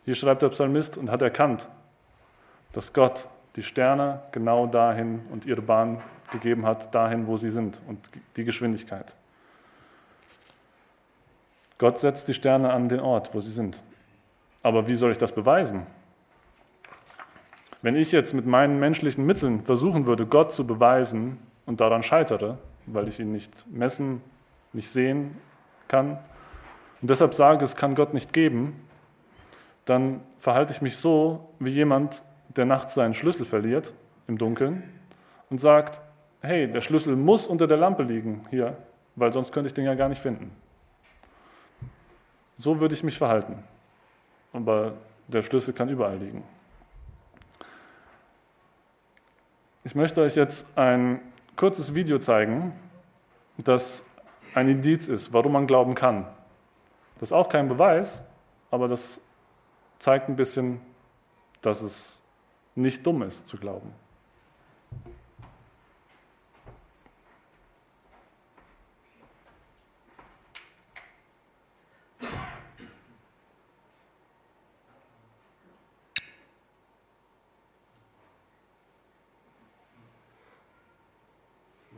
Hier 0.05 0.15
schreibt 0.15 0.41
der 0.41 0.47
Psalmist 0.47 0.97
und 0.97 1.11
hat 1.11 1.21
erkannt, 1.21 1.67
dass 2.71 2.93
Gott 2.93 3.27
die 3.57 3.63
Sterne 3.63 4.21
genau 4.31 4.67
dahin 4.67 5.19
und 5.33 5.45
ihre 5.45 5.61
Bahn 5.61 6.01
gegeben 6.31 6.65
hat, 6.65 6.95
dahin, 6.95 7.27
wo 7.27 7.35
sie 7.35 7.49
sind 7.49 7.81
und 7.87 7.99
die 8.37 8.45
Geschwindigkeit. 8.45 9.13
Gott 11.77 11.99
setzt 11.99 12.29
die 12.29 12.33
Sterne 12.33 12.71
an 12.71 12.87
den 12.87 13.01
Ort, 13.01 13.33
wo 13.33 13.41
sie 13.41 13.51
sind. 13.51 13.83
Aber 14.63 14.87
wie 14.87 14.95
soll 14.95 15.11
ich 15.11 15.17
das 15.17 15.33
beweisen? 15.33 15.85
Wenn 17.81 17.97
ich 17.97 18.13
jetzt 18.13 18.33
mit 18.33 18.45
meinen 18.45 18.79
menschlichen 18.79 19.25
Mitteln 19.25 19.61
versuchen 19.61 20.07
würde, 20.07 20.25
Gott 20.25 20.53
zu 20.53 20.65
beweisen 20.65 21.37
und 21.65 21.81
daran 21.81 22.01
scheitere, 22.01 22.57
weil 22.87 23.07
ich 23.07 23.19
ihn 23.19 23.31
nicht 23.31 23.65
messen, 23.71 24.21
nicht 24.73 24.89
sehen 24.89 25.37
kann 25.87 26.17
und 27.01 27.09
deshalb 27.09 27.33
sage, 27.33 27.63
es 27.63 27.75
kann 27.75 27.95
Gott 27.95 28.13
nicht 28.13 28.33
geben, 28.33 28.81
dann 29.85 30.21
verhalte 30.37 30.73
ich 30.73 30.81
mich 30.81 30.97
so 30.97 31.53
wie 31.59 31.69
jemand, 31.69 32.23
der 32.55 32.65
nachts 32.65 32.95
seinen 32.95 33.13
Schlüssel 33.13 33.45
verliert 33.45 33.93
im 34.27 34.37
Dunkeln 34.37 34.83
und 35.49 35.59
sagt, 35.59 36.01
hey, 36.41 36.71
der 36.71 36.81
Schlüssel 36.81 37.15
muss 37.15 37.47
unter 37.47 37.67
der 37.67 37.77
Lampe 37.77 38.03
liegen 38.03 38.45
hier, 38.49 38.77
weil 39.15 39.31
sonst 39.31 39.51
könnte 39.51 39.67
ich 39.67 39.73
den 39.73 39.85
ja 39.85 39.95
gar 39.95 40.09
nicht 40.09 40.21
finden. 40.21 40.51
So 42.57 42.79
würde 42.79 42.95
ich 42.95 43.03
mich 43.03 43.17
verhalten. 43.17 43.63
Aber 44.53 44.93
der 45.27 45.43
Schlüssel 45.43 45.73
kann 45.73 45.89
überall 45.89 46.17
liegen. 46.17 46.43
Ich 49.83 49.93
möchte 49.93 50.21
euch 50.21 50.35
jetzt 50.35 50.65
ein 50.75 51.21
kurzes 51.57 51.95
Video 51.95 52.19
zeigen, 52.19 52.71
das 53.57 54.05
ein 54.53 54.69
Indiz 54.69 55.07
ist, 55.07 55.33
warum 55.33 55.53
man 55.53 55.67
glauben 55.67 55.95
kann. 55.95 56.25
Das 57.19 57.29
ist 57.29 57.33
auch 57.33 57.49
kein 57.49 57.67
Beweis, 57.67 58.23
aber 58.71 58.87
das 58.87 59.19
zeigt 59.99 60.29
ein 60.29 60.35
bisschen, 60.35 60.79
dass 61.61 61.81
es 61.81 62.21
nicht 62.75 63.05
dumm 63.05 63.23
ist 63.23 63.47
zu 63.47 63.57
glauben. 63.57 63.91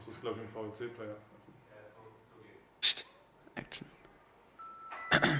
Ist, 0.09 0.21
glaube 0.21 0.39
ich, 0.39 0.47
ein 0.47 0.53
VLC-Player. 0.53 1.15
Psst. 2.81 3.05
Action. 3.55 3.87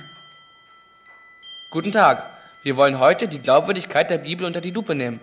Guten 1.72 1.92
Tag. 1.92 2.24
Wir 2.64 2.78
wollen 2.78 3.00
heute 3.00 3.28
die 3.28 3.40
Glaubwürdigkeit 3.40 4.10
der 4.10 4.18
Bibel 4.18 4.46
unter 4.46 4.62
die 4.62 4.72
Lupe 4.72 4.96
nehmen. 4.96 5.20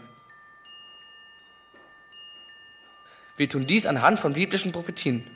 Wir 3.37 3.49
tun 3.49 3.67
dies 3.67 3.87
anhand 3.87 4.19
von 4.19 4.33
biblischen 4.33 4.73
Prophetien. 4.73 5.31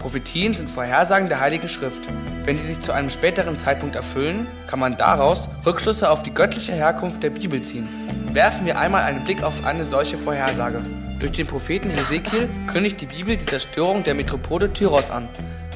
Prophetien 0.00 0.52
sind 0.52 0.68
Vorhersagen 0.68 1.28
der 1.28 1.38
Heiligen 1.38 1.68
Schrift. 1.68 2.02
Wenn 2.44 2.58
sie 2.58 2.74
sich 2.74 2.80
zu 2.82 2.90
einem 2.90 3.08
späteren 3.08 3.56
Zeitpunkt 3.60 3.94
erfüllen, 3.94 4.48
kann 4.66 4.80
man 4.80 4.96
daraus 4.96 5.48
Rückschlüsse 5.64 6.10
auf 6.10 6.24
die 6.24 6.34
göttliche 6.34 6.72
Herkunft 6.72 7.22
der 7.22 7.30
Bibel 7.30 7.62
ziehen. 7.62 7.88
Werfen 8.32 8.66
wir 8.66 8.80
einmal 8.80 9.04
einen 9.04 9.24
Blick 9.24 9.44
auf 9.44 9.64
eine 9.64 9.84
solche 9.84 10.18
Vorhersage. 10.18 10.82
Durch 11.22 11.32
den 11.34 11.46
Propheten 11.46 11.88
Hesekiel 11.88 12.50
kündigt 12.72 13.00
die 13.00 13.06
Bibel 13.06 13.36
die 13.36 13.46
Zerstörung 13.46 14.02
der 14.02 14.12
Metropole 14.12 14.72
Tyros 14.72 15.08
an. 15.08 15.28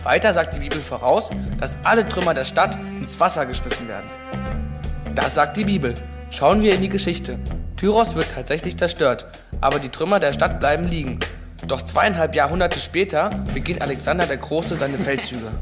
Weiter 0.03 0.33
sagt 0.33 0.55
die 0.55 0.59
Bibel 0.59 0.81
voraus, 0.81 1.31
dass 1.61 1.79
alle 1.85 2.07
Trümmer 2.07 2.35
der 2.35 2.43
Stadt 2.43 2.75
ins 2.75 3.21
Wasser 3.21 3.47
geschmissen 3.47 3.87
werden. 3.87 4.07
Das 5.15 5.37
sagt 5.37 5.57
die 5.57 5.65
Bibel. 5.65 5.95
Schauen 6.33 6.63
wir 6.63 6.75
in 6.75 6.81
die 6.81 6.89
Geschichte. 6.89 7.39
Tyros 7.77 8.17
wird 8.17 8.27
tatsächlich 8.35 8.77
zerstört, 8.77 9.27
aber 9.61 9.79
die 9.79 9.89
Trümmer 9.89 10.19
der 10.19 10.33
Stadt 10.33 10.59
bleiben 10.59 10.83
liegen. 10.83 11.21
Doch 11.69 11.83
zweieinhalb 11.83 12.35
Jahrhunderte 12.35 12.81
später 12.81 13.31
beginnt 13.55 13.83
Alexander 13.83 14.27
der 14.27 14.39
Große 14.39 14.75
seine 14.75 14.99
Feldzüge. 14.99 15.53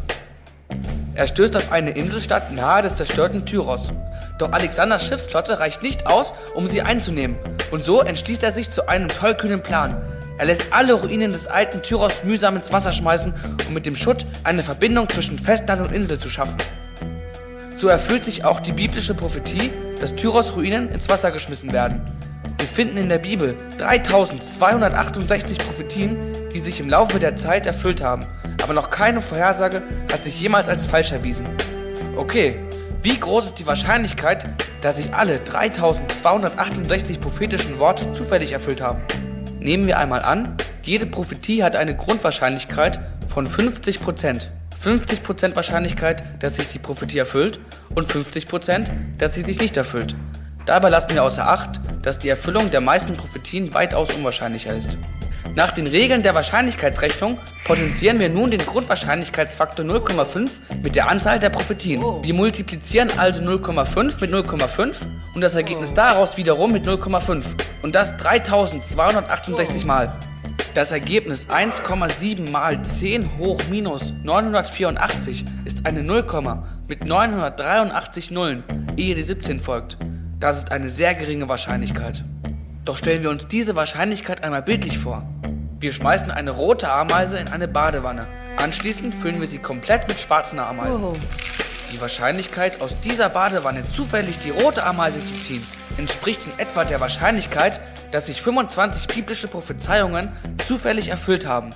Er 1.14 1.26
stößt 1.26 1.56
auf 1.56 1.70
eine 1.70 1.90
Inselstadt 1.90 2.52
nahe 2.52 2.80
des 2.80 2.96
zerstörten 2.96 3.44
Tyros. 3.44 3.92
Doch 4.38 4.52
Alexanders 4.52 5.06
Schiffsflotte 5.06 5.60
reicht 5.60 5.82
nicht 5.82 6.06
aus, 6.06 6.34
um 6.54 6.66
sie 6.66 6.82
einzunehmen. 6.82 7.36
Und 7.70 7.84
so 7.84 8.00
entschließt 8.00 8.42
er 8.42 8.52
sich 8.52 8.70
zu 8.70 8.88
einem 8.88 9.08
tollkühnen 9.08 9.62
Plan. 9.62 10.00
Er 10.38 10.46
lässt 10.46 10.72
alle 10.72 10.94
Ruinen 10.94 11.32
des 11.32 11.46
alten 11.46 11.82
Tyros 11.82 12.24
mühsam 12.24 12.56
ins 12.56 12.72
Wasser 12.72 12.90
schmeißen, 12.90 13.32
um 13.68 13.74
mit 13.74 13.86
dem 13.86 13.94
Schutt 13.94 14.26
eine 14.42 14.64
Verbindung 14.64 15.08
zwischen 15.08 15.38
Festland 15.38 15.86
und 15.86 15.94
Insel 15.94 16.18
zu 16.18 16.28
schaffen. 16.28 16.56
So 17.76 17.86
erfüllt 17.86 18.24
sich 18.24 18.44
auch 18.44 18.58
die 18.60 18.72
biblische 18.72 19.14
Prophetie, 19.14 19.70
dass 20.00 20.16
Tyros 20.16 20.56
Ruinen 20.56 20.90
ins 20.90 21.08
Wasser 21.08 21.30
geschmissen 21.30 21.72
werden. 21.72 22.00
Wir 22.58 22.66
finden 22.66 22.96
in 22.96 23.08
der 23.08 23.18
Bibel 23.18 23.56
3268 23.78 25.58
Prophetien, 25.58 26.32
die 26.52 26.58
sich 26.58 26.80
im 26.80 26.88
Laufe 26.88 27.20
der 27.20 27.36
Zeit 27.36 27.66
erfüllt 27.66 28.02
haben, 28.02 28.24
aber 28.62 28.72
noch 28.72 28.90
keine 28.90 29.20
Vorhersage 29.20 29.82
hat 30.12 30.24
sich 30.24 30.40
jemals 30.40 30.68
als 30.68 30.86
falsch 30.86 31.12
erwiesen. 31.12 31.46
Okay, 32.16 32.58
wie 33.04 33.20
groß 33.20 33.44
ist 33.44 33.58
die 33.58 33.66
Wahrscheinlichkeit, 33.66 34.48
dass 34.80 34.96
sich 34.96 35.12
alle 35.12 35.36
3268 35.36 37.20
prophetischen 37.20 37.78
Worte 37.78 38.10
zufällig 38.14 38.52
erfüllt 38.52 38.80
haben? 38.80 39.02
Nehmen 39.60 39.86
wir 39.86 39.98
einmal 39.98 40.22
an, 40.22 40.56
jede 40.82 41.04
Prophetie 41.04 41.62
hat 41.62 41.76
eine 41.76 41.94
Grundwahrscheinlichkeit 41.94 42.98
von 43.28 43.46
50% 43.46 44.48
50% 44.82 45.54
Wahrscheinlichkeit, 45.54 46.42
dass 46.42 46.56
sich 46.56 46.68
die 46.68 46.78
Prophetie 46.78 47.18
erfüllt 47.18 47.60
und 47.94 48.10
50%, 48.10 48.86
dass 49.18 49.34
sie 49.34 49.42
sich 49.42 49.60
nicht 49.60 49.76
erfüllt. 49.76 50.16
Dabei 50.64 50.88
lassen 50.88 51.10
wir 51.10 51.24
außer 51.24 51.46
Acht, 51.46 51.80
dass 52.00 52.18
die 52.18 52.30
Erfüllung 52.30 52.70
der 52.70 52.80
meisten 52.80 53.18
Prophetien 53.18 53.74
weitaus 53.74 54.12
unwahrscheinlicher 54.14 54.74
ist. 54.74 54.96
Nach 55.54 55.70
den 55.70 55.86
Regeln 55.86 56.22
der 56.22 56.34
Wahrscheinlichkeitsrechnung 56.34 57.38
potenzieren 57.64 58.18
wir 58.18 58.28
nun 58.28 58.50
den 58.50 58.60
Grundwahrscheinlichkeitsfaktor 58.60 59.84
0,5 59.84 60.50
mit 60.82 60.96
der 60.96 61.08
Anzahl 61.08 61.38
der 61.38 61.50
Prophetien. 61.50 62.02
Wir 62.22 62.34
multiplizieren 62.34 63.08
also 63.18 63.42
0,5 63.42 64.20
mit 64.20 64.32
0,5 64.32 64.96
und 65.34 65.40
das 65.40 65.54
Ergebnis 65.54 65.94
daraus 65.94 66.36
wiederum 66.36 66.72
mit 66.72 66.86
0,5 66.86 67.44
und 67.82 67.94
das 67.94 68.16
3268 68.16 69.84
Mal. 69.84 70.12
Das 70.74 70.90
Ergebnis 70.90 71.48
1,7 71.48 72.50
mal 72.50 72.82
10 72.82 73.38
hoch 73.38 73.60
minus 73.70 74.12
984 74.24 75.44
ist 75.64 75.86
eine 75.86 76.02
Nullkomma 76.02 76.66
mit 76.88 77.04
983 77.04 78.32
Nullen, 78.32 78.64
ehe 78.96 79.14
die 79.14 79.22
17 79.22 79.60
folgt. 79.60 79.98
Das 80.40 80.58
ist 80.58 80.72
eine 80.72 80.90
sehr 80.90 81.14
geringe 81.14 81.48
Wahrscheinlichkeit. 81.48 82.24
Doch 82.84 82.96
stellen 82.96 83.22
wir 83.22 83.30
uns 83.30 83.46
diese 83.46 83.76
Wahrscheinlichkeit 83.76 84.42
einmal 84.42 84.62
bildlich 84.62 84.98
vor. 84.98 85.26
Wir 85.84 85.92
schmeißen 85.92 86.30
eine 86.30 86.50
rote 86.50 86.90
Ameise 86.90 87.36
in 87.36 87.50
eine 87.50 87.68
Badewanne. 87.68 88.26
Anschließend 88.56 89.14
füllen 89.16 89.38
wir 89.38 89.46
sie 89.46 89.58
komplett 89.58 90.08
mit 90.08 90.18
schwarzen 90.18 90.58
Ameisen. 90.58 91.12
Die 91.92 92.00
Wahrscheinlichkeit, 92.00 92.80
aus 92.80 92.98
dieser 93.00 93.28
Badewanne 93.28 93.86
zufällig 93.86 94.38
die 94.42 94.48
rote 94.48 94.82
Ameise 94.82 95.18
zu 95.18 95.34
ziehen, 95.34 95.62
entspricht 95.98 96.40
in 96.46 96.58
etwa 96.58 96.84
der 96.84 97.02
Wahrscheinlichkeit, 97.02 97.82
dass 98.12 98.24
sich 98.24 98.40
25 98.40 99.08
biblische 99.08 99.46
Prophezeiungen 99.46 100.32
zufällig 100.66 101.08
erfüllt 101.08 101.44
haben. 101.44 101.68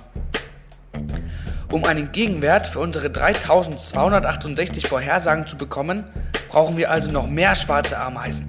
Um 1.71 1.85
einen 1.85 2.11
Gegenwert 2.11 2.65
für 2.65 2.79
unsere 2.79 3.11
3268 3.11 4.87
Vorhersagen 4.87 5.45
zu 5.45 5.55
bekommen, 5.55 6.03
brauchen 6.49 6.77
wir 6.77 6.89
also 6.89 7.11
noch 7.11 7.27
mehr 7.27 7.55
schwarze 7.55 7.99
Ameisen. 7.99 8.48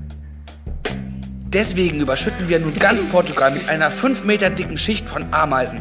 Deswegen 1.53 1.99
überschütten 1.99 2.49
wir 2.49 2.61
nun 2.61 2.79
ganz 2.79 3.05
Portugal 3.07 3.51
mit 3.51 3.69
einer 3.69 3.91
5 3.91 4.23
Meter 4.23 4.51
dicken 4.51 4.79
Schicht 4.79 5.09
von 5.09 5.35
Ameisen. 5.35 5.81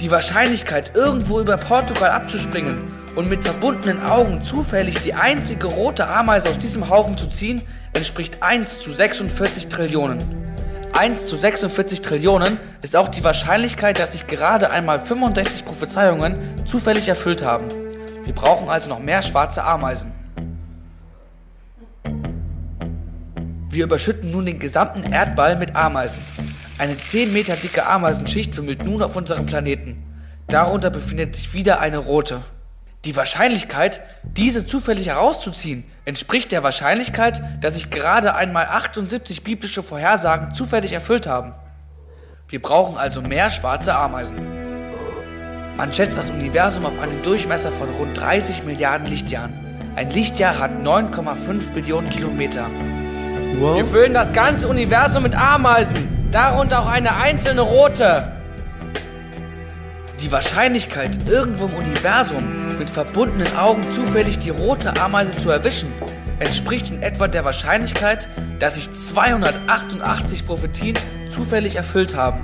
Die 0.00 0.08
Wahrscheinlichkeit, 0.08 0.92
irgendwo 0.94 1.40
über 1.40 1.56
Portugal 1.56 2.10
abzuspringen 2.10 2.92
und 3.16 3.28
mit 3.28 3.42
verbundenen 3.42 4.04
Augen 4.04 4.40
zufällig 4.44 5.02
die 5.02 5.14
einzige 5.14 5.66
rote 5.66 6.08
Ameise 6.08 6.48
aus 6.48 6.60
diesem 6.60 6.88
Haufen 6.88 7.18
zu 7.18 7.26
ziehen, 7.26 7.60
entspricht 7.92 8.40
1 8.40 8.82
zu 8.82 8.92
46 8.92 9.66
Trillionen. 9.66 10.18
1 10.92 11.26
zu 11.26 11.34
46 11.34 12.02
Trillionen 12.02 12.56
ist 12.82 12.94
auch 12.94 13.08
die 13.08 13.24
Wahrscheinlichkeit, 13.24 13.98
dass 13.98 14.12
sich 14.12 14.28
gerade 14.28 14.70
einmal 14.70 15.00
65 15.00 15.64
Prophezeiungen 15.64 16.36
zufällig 16.66 17.08
erfüllt 17.08 17.42
haben. 17.42 17.66
Wir 18.24 18.32
brauchen 18.32 18.68
also 18.68 18.88
noch 18.88 19.00
mehr 19.00 19.22
schwarze 19.22 19.64
Ameisen. 19.64 20.19
Wir 23.70 23.84
überschütten 23.84 24.32
nun 24.32 24.46
den 24.46 24.58
gesamten 24.58 25.12
Erdball 25.12 25.54
mit 25.54 25.76
Ameisen. 25.76 26.18
Eine 26.78 26.98
10 26.98 27.32
Meter 27.32 27.54
dicke 27.54 27.86
Ameisenschicht 27.86 28.56
wimmelt 28.56 28.84
nun 28.84 29.00
auf 29.00 29.14
unserem 29.14 29.46
Planeten. 29.46 30.02
Darunter 30.48 30.90
befindet 30.90 31.36
sich 31.36 31.54
wieder 31.54 31.78
eine 31.78 31.98
rote. 31.98 32.42
Die 33.04 33.14
Wahrscheinlichkeit, 33.14 34.02
diese 34.24 34.66
zufällig 34.66 35.06
herauszuziehen, 35.06 35.84
entspricht 36.04 36.50
der 36.50 36.64
Wahrscheinlichkeit, 36.64 37.40
dass 37.62 37.74
sich 37.74 37.90
gerade 37.90 38.34
einmal 38.34 38.66
78 38.66 39.44
biblische 39.44 39.84
Vorhersagen 39.84 40.52
zufällig 40.52 40.92
erfüllt 40.92 41.28
haben. 41.28 41.54
Wir 42.48 42.60
brauchen 42.60 42.98
also 42.98 43.22
mehr 43.22 43.50
schwarze 43.50 43.94
Ameisen. 43.94 44.36
Man 45.76 45.92
schätzt 45.92 46.16
das 46.16 46.30
Universum 46.30 46.86
auf 46.86 47.00
einen 47.00 47.22
Durchmesser 47.22 47.70
von 47.70 47.88
rund 47.90 48.18
30 48.18 48.64
Milliarden 48.64 49.06
Lichtjahren. 49.06 49.52
Ein 49.94 50.10
Lichtjahr 50.10 50.58
hat 50.58 50.72
9,5 50.84 51.70
Billionen 51.72 52.10
Kilometer. 52.10 52.66
Wow. 53.58 53.76
Wir 53.76 53.84
füllen 53.84 54.14
das 54.14 54.32
ganze 54.32 54.68
Universum 54.68 55.22
mit 55.22 55.34
Ameisen, 55.34 56.28
darunter 56.30 56.80
auch 56.80 56.86
eine 56.86 57.16
einzelne 57.16 57.60
rote. 57.60 58.32
Die 60.20 60.32
Wahrscheinlichkeit, 60.32 61.18
irgendwo 61.26 61.66
im 61.66 61.74
Universum 61.74 62.68
mit 62.78 62.88
verbundenen 62.88 63.54
Augen 63.56 63.82
zufällig 63.82 64.38
die 64.38 64.50
rote 64.50 64.98
Ameise 65.00 65.36
zu 65.36 65.50
erwischen, 65.50 65.92
entspricht 66.38 66.90
in 66.90 67.02
etwa 67.02 67.28
der 67.28 67.44
Wahrscheinlichkeit, 67.44 68.28
dass 68.58 68.74
sich 68.74 68.90
288 68.90 70.46
Prophetien 70.46 70.96
zufällig 71.28 71.76
erfüllt 71.76 72.16
haben. 72.16 72.42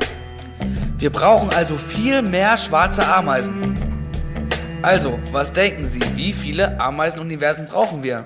Wir 0.98 1.10
brauchen 1.10 1.50
also 1.54 1.76
viel 1.76 2.22
mehr 2.22 2.56
schwarze 2.56 3.06
Ameisen. 3.06 3.74
Also, 4.82 5.18
was 5.32 5.52
denken 5.52 5.84
Sie, 5.84 6.00
wie 6.14 6.32
viele 6.32 6.78
Ameisenuniversen 6.80 7.66
brauchen 7.66 8.02
wir? 8.02 8.24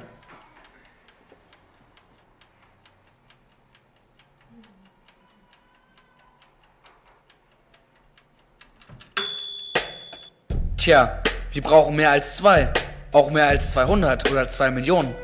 Tja, 10.80 11.18
wir 11.52 11.60
brauchen 11.60 11.94
mehr 11.94 12.10
als 12.10 12.38
zwei, 12.38 12.72
auch 13.12 13.30
mehr 13.30 13.48
als 13.48 13.72
200 13.72 14.30
oder 14.30 14.48
2 14.48 14.70
Millionen. 14.70 15.14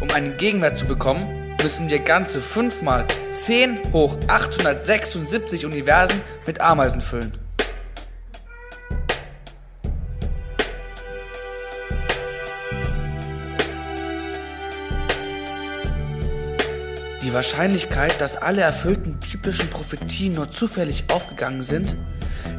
Um 0.00 0.10
einen 0.10 0.36
Gegenwert 0.38 0.76
zu 0.76 0.86
bekommen, 0.86 1.54
müssen 1.62 1.88
wir 1.88 2.00
ganze 2.00 2.40
5 2.40 2.82
mal 2.82 3.06
10 3.32 3.92
hoch 3.92 4.16
876 4.26 5.66
Universen 5.66 6.20
mit 6.48 6.60
Ameisen 6.60 7.00
füllen. 7.00 7.32
Die 17.22 17.32
Wahrscheinlichkeit, 17.32 18.20
dass 18.20 18.34
alle 18.34 18.62
erfüllten 18.62 19.20
biblischen 19.20 19.70
Prophetien 19.70 20.32
nur 20.32 20.50
zufällig 20.50 21.04
aufgegangen 21.08 21.62
sind, 21.62 21.96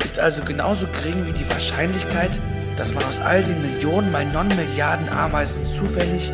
ist 0.04 0.20
also 0.20 0.44
genauso 0.46 0.88
gering 0.88 1.26
wie 1.28 1.34
die 1.34 1.50
Wahrscheinlichkeit, 1.50 2.32
dass 2.78 2.94
man 2.94 3.04
aus 3.06 3.20
all 3.20 3.44
den 3.44 3.62
Millionen 3.62 4.12
mal 4.12 4.26
Non-Milliarden 4.26 5.08
Ameisen 5.10 5.66
zufällig 5.66 6.32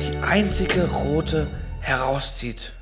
die 0.00 0.16
einzige 0.18 0.90
rote 0.90 1.46
herauszieht. 1.80 2.72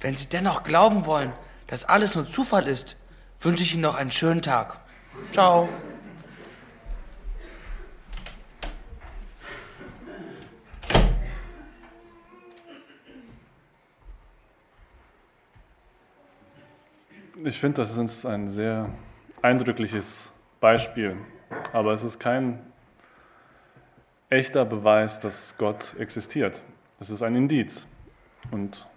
Wenn 0.00 0.14
Sie 0.14 0.28
dennoch 0.28 0.62
glauben 0.62 1.04
wollen, 1.06 1.32
dass 1.66 1.84
alles 1.84 2.14
nur 2.14 2.26
Zufall 2.26 2.66
ist, 2.66 2.96
wünsche 3.40 3.62
ich 3.62 3.74
Ihnen 3.74 3.82
noch 3.82 3.96
einen 3.96 4.10
schönen 4.10 4.42
Tag. 4.42 4.80
Ciao. 5.32 5.68
Ich 17.44 17.58
finde, 17.58 17.82
das 17.82 17.96
ist 17.96 18.26
ein 18.26 18.50
sehr 18.50 18.90
eindrückliches 19.42 20.32
Beispiel, 20.60 21.16
aber 21.72 21.92
es 21.92 22.02
ist 22.02 22.18
kein 22.18 22.60
echter 24.30 24.64
Beweis, 24.64 25.20
dass 25.20 25.56
Gott 25.58 25.94
existiert. 25.98 26.62
Es 27.00 27.10
ist 27.10 27.22
ein 27.22 27.34
Indiz. 27.34 27.86
Und, 28.50 28.88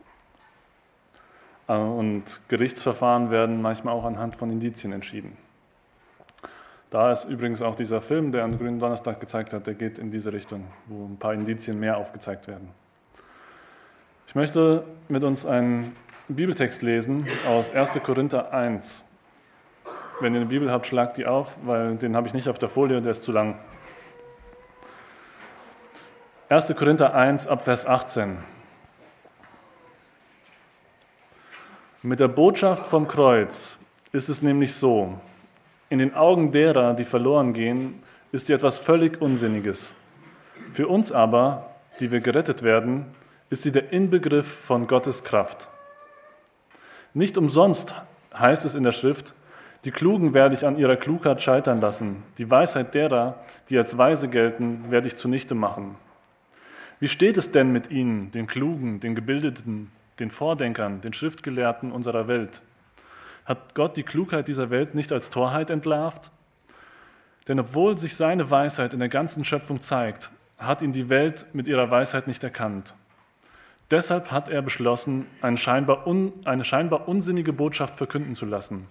äh, 1.68 1.74
und 1.74 2.42
Gerichtsverfahren 2.48 3.32
werden 3.32 3.62
manchmal 3.62 3.94
auch 3.94 4.06
anhand 4.06 4.36
von 4.36 4.50
Indizien 4.50 4.92
entschieden. 4.92 5.38
Da 6.90 7.14
ist 7.14 7.24
übrigens 7.24 7.62
auch 7.62 7.76
dieser 7.76 8.02
Film, 8.02 8.34
der 8.34 8.44
an 8.44 8.58
Grünen 8.58 8.80
Donnerstag 8.80 9.22
gezeigt 9.22 9.54
hat, 9.54 9.66
der 9.66 9.76
geht 9.76 9.98
in 9.98 10.12
diese 10.12 10.34
Richtung, 10.34 10.66
wo 10.88 11.06
ein 11.06 11.18
paar 11.18 11.34
Indizien 11.34 11.80
mehr 11.80 11.96
aufgezeigt 11.96 12.48
werden. 12.48 12.70
Ich 14.28 14.36
möchte 14.36 14.86
mit 15.08 15.24
uns 15.24 15.46
einen 15.46 15.96
Bibeltext 16.28 16.82
lesen 16.82 17.28
aus 17.48 17.72
1. 17.72 18.02
Korinther 18.04 18.54
1. 18.54 19.06
Wenn 20.22 20.36
ihr 20.36 20.42
eine 20.42 20.50
Bibel 20.50 20.72
habt, 20.72 20.86
schlagt 20.86 21.18
die 21.18 21.26
auf, 21.26 21.58
weil 21.64 21.96
den 21.96 22.16
habe 22.16 22.28
ich 22.28 22.36
nicht 22.36 22.48
auf 22.48 22.60
der 22.60 22.70
Folie, 22.70 23.02
der 23.02 23.12
ist 23.12 23.24
zu 23.24 23.32
lang. 23.32 23.58
1. 26.48 26.76
Korinther 26.76 27.16
1 27.16 27.48
ab 27.48 27.64
Vers 27.64 27.88
18. 27.88 28.38
Mit 32.04 32.20
der 32.20 32.28
Botschaft 32.28 32.86
vom 32.86 33.08
Kreuz 33.08 33.80
ist 34.12 34.30
es 34.30 34.44
nämlich 34.44 34.76
so, 34.76 35.20
in 35.90 35.98
den 35.98 36.14
Augen 36.14 36.52
derer, 36.52 36.94
die 36.94 37.04
verloren 37.04 37.54
gehen, 37.54 38.04
ist 38.32 38.46
sie 38.46 38.54
etwas 38.54 38.78
völlig 38.78 39.20
Unsinniges. 39.22 39.96
Für 40.72 40.88
uns 40.88 41.12
aber, 41.12 41.72
die 42.00 42.12
wir 42.12 42.20
gerettet 42.20 42.62
werden, 42.62 43.08
ist 43.50 43.64
sie 43.64 43.72
der 43.72 43.92
Inbegriff 43.92 44.48
von 44.48 44.86
Gottes 44.86 45.24
Kraft. 45.24 45.70
Nicht 47.16 47.40
umsonst 47.40 47.96
heißt 48.38 48.66
es 48.66 48.76
in 48.76 48.84
der 48.84 48.92
Schrift, 48.92 49.34
die 49.84 49.92
Klugen 49.92 50.34
werde 50.34 50.54
ich 50.54 50.66
an 50.66 50.78
ihrer 50.78 50.96
Klugheit 50.96 51.42
scheitern 51.42 51.82
lassen, 51.82 52.24
die 52.38 52.50
Weisheit 52.50 52.94
derer, 52.94 53.40
die 53.70 53.78
als 53.78 53.98
weise 53.98 54.28
gelten, 54.28 54.92
werde 54.92 55.08
ich 55.08 55.16
zunichte 55.16 55.56
machen. 55.56 55.96
Wie 57.00 57.08
steht 57.08 57.38
es 57.38 57.52
denn 57.52 57.72
mit 57.72 57.90
ihnen, 57.90 58.32
den 58.32 58.46
Klugen, 58.46 59.00
den 59.00 59.16
Gebildeten, 59.16 59.92
den 60.20 60.30
Vordenkern, 60.30 61.02
den 61.02 61.14
Schriftgelehrten 61.14 61.92
unserer 61.92 62.28
Welt? 62.28 62.62
Hat 63.46 63.74
Gott 63.74 63.98
die 63.98 64.04
Klugheit 64.04 64.48
dieser 64.48 64.70
Welt 64.70 64.94
nicht 64.94 65.12
als 65.12 65.32
Torheit 65.32 65.72
entlarvt? 65.72 66.30
Denn 67.48 67.60
obwohl 67.60 67.98
sich 67.98 68.16
seine 68.16 68.52
Weisheit 68.52 68.94
in 68.94 69.00
der 69.00 69.10
ganzen 69.10 69.44
Schöpfung 69.44 69.82
zeigt, 69.82 70.32
hat 70.60 70.84
ihn 70.84 70.94
die 70.94 71.10
Welt 71.10 71.48
mit 71.54 71.68
ihrer 71.68 71.90
Weisheit 71.90 72.28
nicht 72.28 72.44
erkannt. 72.44 72.94
Deshalb 73.90 74.32
hat 74.32 74.48
er 74.48 74.62
beschlossen, 74.62 75.26
eine 75.42 75.58
scheinbar, 75.58 76.06
un, 76.06 76.32
eine 76.46 76.64
scheinbar 76.64 77.08
unsinnige 77.08 77.52
Botschaft 77.52 77.96
verkünden 77.96 78.36
zu 78.36 78.46
lassen, 78.46 78.88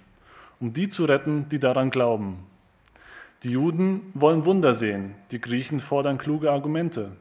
um 0.61 0.73
die 0.73 0.89
zu 0.89 1.07
retten, 1.07 1.49
die 1.49 1.59
daran 1.59 1.91
glauben. 1.91 2.39
Die 3.43 3.53
Juden 3.53 4.03
wollen 4.15 4.45
Wunder 4.45 4.75
sehen, 4.75 5.15
die 5.31 5.41
Griechen 5.41 5.81
fordern 5.81 6.19
kluge 6.19 6.51
Argumente. 6.53 7.13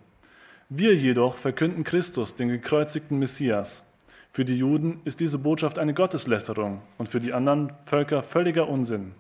Wir 0.68 0.94
jedoch 0.94 1.36
verkünden 1.36 1.84
Christus, 1.84 2.36
den 2.36 2.50
gekreuzigten 2.50 3.18
Messias. 3.18 3.86
Für 4.28 4.46
die 4.46 4.58
Juden 4.58 5.00
ist 5.06 5.22
diese 5.22 5.40
Botschaft 5.40 5.80
eine 5.80 5.94
Gotteslästerung 5.94 6.82
und 6.98 7.10
für 7.10 7.20
die 7.20 7.34
anderen 7.34 7.72
Völker 7.86 8.22
völliger 8.22 8.68
Unsinn. 8.68 9.14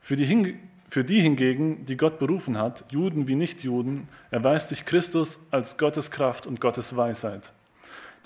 Für 0.00 0.16
die, 0.16 0.58
für 0.88 1.04
die 1.04 1.20
hingegen, 1.20 1.86
die 1.86 1.96
Gott 1.96 2.18
berufen 2.18 2.58
hat, 2.58 2.84
Juden 2.90 3.28
wie 3.28 3.36
Nichtjuden, 3.36 4.08
erweist 4.30 4.70
sich 4.70 4.84
Christus 4.84 5.38
als 5.50 5.78
Gottes 5.78 6.10
Kraft 6.10 6.46
und 6.46 6.60
Gottes 6.60 6.96
Weisheit. 6.96 7.52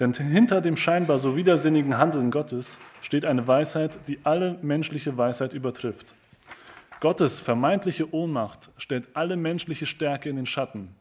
Denn 0.01 0.13
hinter 0.13 0.61
dem 0.61 0.77
scheinbar 0.77 1.19
so 1.19 1.37
widersinnigen 1.37 1.99
Handeln 1.99 2.31
Gottes 2.31 2.81
steht 3.01 3.25
eine 3.25 3.47
Weisheit, 3.47 3.99
die 4.09 4.19
alle 4.25 4.59
menschliche 4.61 5.17
Weisheit 5.17 5.55
übertrifft. 5.55 6.17
Gottes 7.01 7.41
vermeintliche 7.41 8.13
Ohnmacht 8.13 8.71
stellt 8.77 9.09
alle 9.15 9.37
menschliche 9.37 9.87
Stärke 9.87 10.29
in 10.29 10.37
den 10.37 10.47
Schatten. 10.47 10.95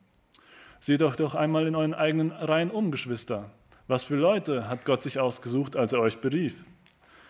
Seht 0.80 1.02
euch 1.02 1.16
doch 1.16 1.34
einmal 1.34 1.66
in 1.66 1.76
euren 1.76 1.94
eigenen 1.94 2.32
Reihen 2.32 2.70
um, 2.70 2.92
Geschwister. 2.92 3.50
Was 3.88 4.04
für 4.04 4.16
Leute 4.16 4.68
hat 4.68 4.86
Gott 4.86 5.02
sich 5.02 5.20
ausgesucht, 5.20 5.76
als 5.76 5.94
er 5.94 6.00
euch 6.00 6.20
berief? 6.20 6.66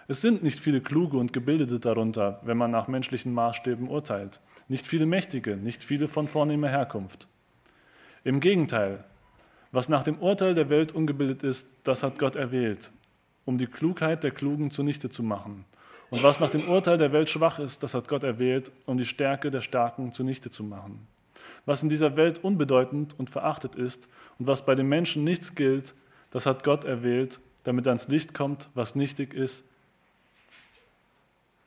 Es 0.08 0.22
sind 0.22 0.44
nicht 0.44 0.60
viele 0.60 0.82
Kluge 0.82 1.18
und 1.18 1.32
Gebildete 1.32 1.80
darunter, 1.80 2.42
wenn 2.44 2.58
man 2.58 2.72
nach 2.72 2.88
menschlichen 2.88 3.34
Maßstäben 3.34 3.88
urteilt. 3.88 4.42
Nicht 4.68 4.86
viele 4.86 5.06
Mächtige, 5.06 5.56
nicht 5.56 5.84
viele 5.84 6.08
von 6.08 6.28
vornehmer 6.28 6.68
Herkunft. 6.68 7.28
Im 8.24 8.40
Gegenteil, 8.40 9.06
was 9.74 9.90
nach 9.90 10.04
dem 10.04 10.20
Urteil 10.20 10.54
der 10.54 10.70
Welt 10.70 10.94
ungebildet 10.94 11.42
ist, 11.44 11.68
das 11.84 12.04
hat 12.04 12.20
Gott 12.20 12.36
erwählt, 12.36 12.92
um 13.44 13.58
die 13.58 13.66
Klugheit 13.66 14.24
der 14.24 14.30
Klugen 14.32 14.70
zunichte 14.70 15.10
zu 15.10 15.24
machen. 15.24 15.66
Und 16.12 16.22
was 16.22 16.40
nach 16.40 16.52
dem 16.52 16.70
Urteil 16.70 17.00
der 17.00 17.12
Welt 17.12 17.28
schwach 17.28 17.58
ist, 17.58 17.82
das 17.82 17.96
hat 17.96 18.08
Gott 18.08 18.24
erwählt, 18.24 18.72
um 18.86 19.00
die 19.00 19.06
Stärke 19.06 19.50
der 19.50 19.62
Starken 19.62 20.12
zunichte 20.12 20.52
zu 20.52 20.64
machen. 20.64 21.08
Was 21.66 21.82
in 21.82 21.90
dieser 21.90 22.16
Welt 22.16 22.44
unbedeutend 22.44 23.18
und 23.18 23.32
verachtet 23.32 23.76
ist 23.76 24.08
und 24.38 24.46
was 24.46 24.64
bei 24.64 24.76
den 24.76 24.88
Menschen 24.88 25.24
nichts 25.24 25.56
gilt, 25.56 25.96
das 26.30 26.46
hat 26.46 26.64
Gott 26.64 26.86
erwählt, 26.86 27.40
damit 27.64 27.88
ans 27.88 28.08
Licht 28.08 28.36
kommt, 28.36 28.70
was 28.76 28.94
nichtig 28.94 29.34
ist, 29.34 29.66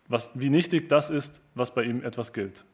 was, 0.06 0.30
wie 0.34 0.50
nichtig 0.50 0.88
das 0.88 1.10
ist, 1.10 1.42
was 1.56 1.74
bei 1.74 1.82
ihm 1.82 2.04
etwas 2.04 2.32
gilt. 2.32 2.64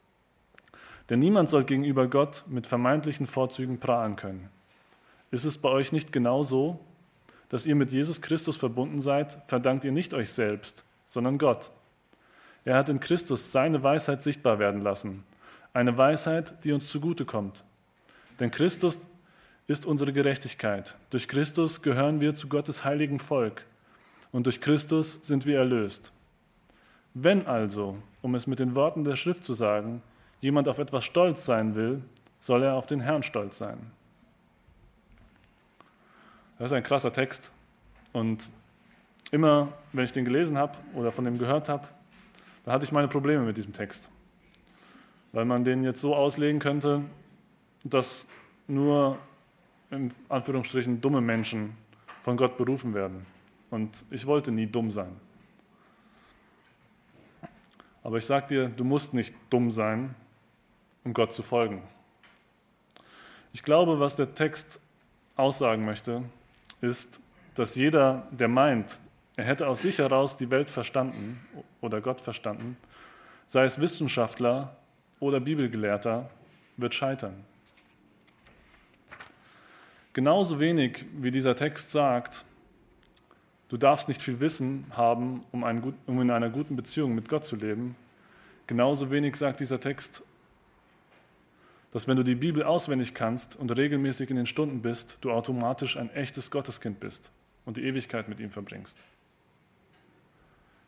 Denn 1.09 1.21
niemand 1.21 1.49
soll 1.49 1.64
gegenüber 1.64 2.07
Gott 2.07 2.45
mit 2.49 2.66
vermeintlichen 2.66 3.27
Vorzügen 3.27 3.79
prahlen 3.81 4.16
können. 4.16 4.51
Ist 5.33 5.45
es 5.45 5.59
bei 5.59 5.71
euch 5.71 5.90
nicht 5.90 6.12
genau 6.12 6.45
so, 6.45 6.79
dass 7.49 7.66
ihr 7.66 7.75
mit 7.75 7.90
Jesus 7.90 8.23
Christus 8.23 8.57
verbunden 8.57 9.01
seid, 9.01 9.38
verdankt 9.47 9.85
ihr 9.85 9.92
nicht 9.92 10.14
euch 10.14 10.31
selbst, 10.31 10.85
sondern 11.07 11.38
Gott. 11.38 11.73
Er 12.64 12.77
hat 12.77 12.88
in 12.90 13.01
Christus 13.01 13.51
seine 13.51 13.83
Weisheit 13.83 14.23
sichtbar 14.23 14.59
werden 14.59 14.83
lassen, 14.83 15.25
eine 15.73 15.97
Weisheit, 15.97 16.55
die 16.64 16.73
uns 16.73 16.88
zugute 16.88 17.25
kommt. 17.25 17.64
Denn 18.40 18.51
Christus 18.51 18.99
ist 19.66 19.87
unsere 19.87 20.12
Gerechtigkeit. 20.12 20.97
Durch 21.11 21.29
Christus 21.29 21.83
gehören 21.83 22.21
wir 22.21 22.37
zu 22.37 22.49
Gottes 22.49 22.85
heiligen 22.85 23.18
Volk 23.18 23.64
und 24.33 24.47
durch 24.47 24.61
Christus 24.61 25.21
sind 25.23 25.47
wir 25.47 25.59
erlöst. 25.59 26.12
Wenn 27.14 27.47
also, 27.47 27.97
um 28.21 28.35
es 28.35 28.47
mit 28.47 28.61
den 28.61 28.75
Worten 28.75 29.05
der 29.05 29.16
Schrift 29.16 29.45
zu 29.45 29.55
sagen, 29.55 30.03
jemand 30.40 30.68
auf 30.68 30.79
etwas 30.79 31.05
stolz 31.05 31.47
sein 31.47 31.75
will, 31.75 32.03
soll 32.38 32.62
er 32.62 32.75
auf 32.75 32.87
den 32.87 33.01
Herrn 33.01 33.23
stolz 33.23 33.59
sein. 33.59 33.79
Das 36.62 36.70
ist 36.70 36.77
ein 36.77 36.85
krasser 36.85 37.12
Text. 37.12 37.51
Und 38.12 38.53
immer, 39.33 39.72
wenn 39.92 40.05
ich 40.05 40.12
den 40.12 40.25
gelesen 40.25 40.57
habe 40.57 40.79
oder 40.94 41.11
von 41.11 41.25
dem 41.25 41.37
gehört 41.37 41.68
habe, 41.68 41.88
da 42.64 42.70
hatte 42.70 42.85
ich 42.85 42.92
meine 42.92 43.09
Probleme 43.09 43.42
mit 43.42 43.57
diesem 43.57 43.72
Text. 43.72 44.09
Weil 45.33 45.44
man 45.44 45.64
den 45.64 45.83
jetzt 45.83 46.01
so 46.01 46.14
auslegen 46.14 46.61
könnte, 46.61 47.03
dass 47.83 48.29
nur 48.68 49.18
in 49.90 50.14
Anführungsstrichen 50.29 51.01
dumme 51.01 51.20
Menschen 51.20 51.77
von 52.20 52.37
Gott 52.37 52.57
berufen 52.57 52.94
werden. 52.94 53.27
Und 53.70 54.05
ich 54.12 54.25
wollte 54.29 54.53
nie 54.53 54.68
dumm 54.68 54.92
sein. 54.92 55.16
Aber 58.05 58.18
ich 58.18 58.25
sage 58.25 58.46
dir, 58.46 58.68
du 58.68 58.85
musst 58.85 59.14
nicht 59.14 59.35
dumm 59.51 59.72
sein, 59.72 60.14
um 61.03 61.12
Gott 61.12 61.35
zu 61.35 61.42
folgen. 61.42 61.83
Ich 63.53 63.64
glaube, 63.64 63.98
was 63.98 64.14
der 64.14 64.33
Text 64.33 64.79
aussagen 65.35 65.85
möchte, 65.85 66.22
ist, 66.83 67.21
dass 67.55 67.75
jeder, 67.75 68.27
der 68.31 68.49
meint, 68.49 68.99
er 69.37 69.45
hätte 69.45 69.66
aus 69.66 69.83
sich 69.83 69.99
heraus 69.99 70.37
die 70.37 70.51
Welt 70.51 70.68
verstanden 70.68 71.40
oder 71.81 72.01
Gott 72.01 72.21
verstanden, 72.21 72.77
sei 73.47 73.64
es 73.64 73.81
Wissenschaftler 73.81 74.77
oder 75.21 75.40
Bibelgelehrter, 75.40 76.29
wird 76.77 76.95
scheitern. 76.95 77.45
Genauso 80.12 80.61
wenig 80.61 81.07
wie 81.14 81.31
dieser 81.31 81.57
Text 81.57 81.90
sagt, 81.90 82.45
du 83.68 83.79
darfst 83.79 84.09
nicht 84.09 84.21
viel 84.21 84.40
Wissen 84.40 84.85
haben, 84.90 85.45
um, 85.53 85.64
in 86.21 86.31
einer 86.31 86.51
guten 86.51 86.77
Beziehung 86.77 87.14
mit 87.14 87.29
Gott 87.29 87.47
zu 87.47 87.57
leben, 87.57 87.97
genauso 88.66 89.11
wenig 89.11 89.37
sagt 89.37 89.61
dieser 89.61 89.81
Text, 89.81 90.23
dass 91.92 92.09
wenn 92.09 92.16
du 92.16 92.22
die 92.22 92.35
Bibel 92.35 92.62
auswendig 92.62 93.14
kannst 93.14 93.55
und 93.55 93.70
regelmäßig 93.76 94.31
in 94.31 94.37
den 94.37 94.46
Stunden 94.46 94.81
bist, 94.81 95.18
du 95.20 95.31
automatisch 95.31 95.98
ein 95.98 96.11
echtes 96.11 96.50
Gotteskind 96.50 96.98
bist 96.98 97.31
und 97.66 97.76
die 97.76 97.85
Ewigkeit 97.85 98.28
mit 98.28 98.40
ihm 98.40 98.50
verbringst. 98.50 98.98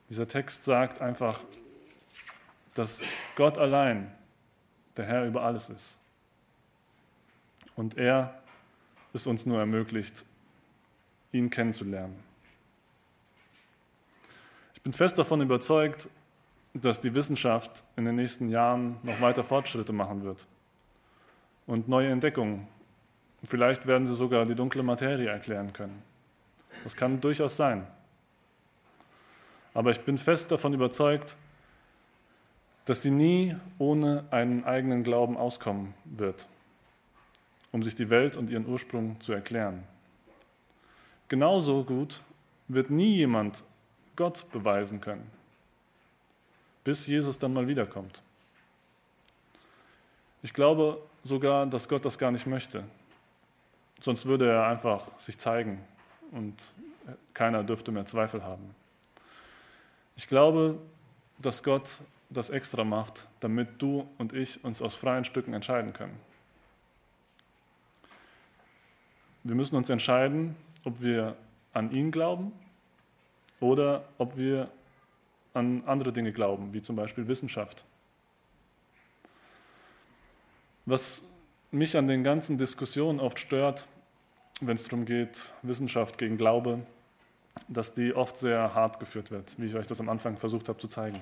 Dieser 0.09 0.27
Text 0.27 0.64
sagt 0.64 1.03
einfach, 1.03 1.40
dass 2.75 3.03
Gott 3.37 3.59
allein 3.59 4.11
der 4.97 5.05
Herr 5.05 5.27
über 5.27 5.43
alles 5.43 5.69
ist. 5.69 5.99
Und 7.77 7.99
er 7.99 8.43
es 9.12 9.27
uns 9.27 9.45
nur 9.45 9.59
ermöglicht, 9.59 10.25
ihn 11.33 11.51
kennenzulernen. 11.51 12.17
bin 14.83 14.93
fest 14.93 15.19
davon 15.19 15.40
überzeugt, 15.40 16.09
dass 16.73 17.01
die 17.01 17.14
Wissenschaft 17.14 17.85
in 17.97 18.05
den 18.05 18.17
nächsten 18.17 18.49
Jahren 18.49 18.97
noch 19.03 19.21
weiter 19.21 19.45
Fortschritte 19.45 19.93
machen 19.93 20.25
wird 20.25 20.47
und 21.66 21.88
neue 21.88 22.11
Entdeckungen. 22.11 22.66
Vielleicht 23.44 23.87
werden 23.87 24.07
sie 24.07 24.14
sogar 24.14 24.46
die 24.46 24.55
dunkle 24.55 24.83
Materie 24.83 25.29
erklären 25.29 25.72
können. 25.72 26.03
Das 26.83 26.96
kann 26.96 27.20
durchaus 27.20 27.57
sein. 27.57 27.87
Aber 29.74 29.90
ich 29.90 30.00
bin 30.00 30.18
fest 30.18 30.50
davon 30.50 30.72
überzeugt, 30.72 31.37
dass 32.85 33.03
sie 33.03 33.11
nie 33.11 33.57
ohne 33.79 34.24
einen 34.31 34.64
eigenen 34.64 35.05
Glauben 35.05 35.37
auskommen 35.37 35.94
wird, 36.05 36.48
um 37.72 37.83
sich 37.83 37.94
die 37.94 38.11
Welt 38.11 38.37
und 38.37 38.50
ihren 38.50 38.66
Ursprung 38.66 39.20
zu 39.20 39.33
erklären. 39.33 39.83
Genauso 41.29 41.85
gut 41.85 42.22
wird 42.68 42.90
nie 42.90 43.16
jemand 43.16 43.64
Gott 44.16 44.46
beweisen 44.53 45.00
können 45.00 45.31
bis 46.85 47.07
Jesus 47.07 47.38
dann 47.38 47.55
mal 47.55 47.66
wiederkommt. 47.66 48.22
Ich 50.42 50.53
glaube 50.53 51.00
sogar, 51.25 51.67
dass 51.67 51.89
Gott 51.89 52.05
das 52.05 52.19
gar 52.19 52.31
nicht 52.31 52.47
möchte. 52.47 52.85
Sonst 54.01 54.27
würde 54.27 54.51
er 54.51 54.67
einfach 54.67 55.19
sich 55.19 55.39
zeigen 55.39 55.81
und 56.31 56.55
keiner 57.33 57.65
dürfte 57.65 57.91
mehr 57.91 58.05
Zweifel 58.07 58.45
haben. 58.45 58.75
Ich 60.17 60.29
glaube, 60.29 60.79
dass 61.39 61.63
Gott 61.63 62.01
das 62.31 62.51
extra 62.51 62.85
macht, 62.85 63.29
damit 63.41 63.83
du 63.83 64.09
und 64.19 64.33
ich 64.33 64.63
uns 64.65 64.83
aus 64.83 64.95
freien 64.95 65.25
Stücken 65.25 65.55
entscheiden 65.55 65.93
können. 65.93 66.19
Wir 69.43 69.55
müssen 69.55 69.77
uns 69.77 69.91
entscheiden, 69.91 70.57
ob 70.85 71.03
wir 71.03 71.37
an 71.73 71.91
ihn 71.91 72.11
glauben 72.11 72.53
oder 73.61 74.05
ob 74.19 74.37
wir 74.37 74.71
an 75.53 75.83
andere 75.87 76.13
Dinge 76.13 76.33
glauben, 76.33 76.73
wie 76.73 76.83
zum 76.83 76.97
Beispiel 76.97 77.29
Wissenschaft. 77.29 77.85
Was 80.87 81.23
mich 81.70 81.97
an 81.97 82.07
den 82.07 82.23
ganzen 82.25 82.59
Diskussionen 82.59 83.20
oft 83.20 83.38
stört, 83.38 83.88
wenn 84.61 84.77
es 84.77 84.85
darum 84.85 85.05
geht, 85.07 85.53
Wissenschaft 85.62 86.18
gegen 86.18 86.37
Glaube, 86.37 86.81
dass 87.68 87.94
die 87.94 88.14
oft 88.14 88.37
sehr 88.38 88.75
hart 88.75 89.01
geführt 89.01 89.31
wird, 89.31 89.55
wie 89.59 89.66
ich 89.66 89.75
euch 89.75 89.87
das 89.87 90.01
am 90.01 90.09
Anfang 90.09 90.37
versucht 90.37 90.68
habe 90.68 90.79
zu 90.79 90.88
zeigen. 90.88 91.20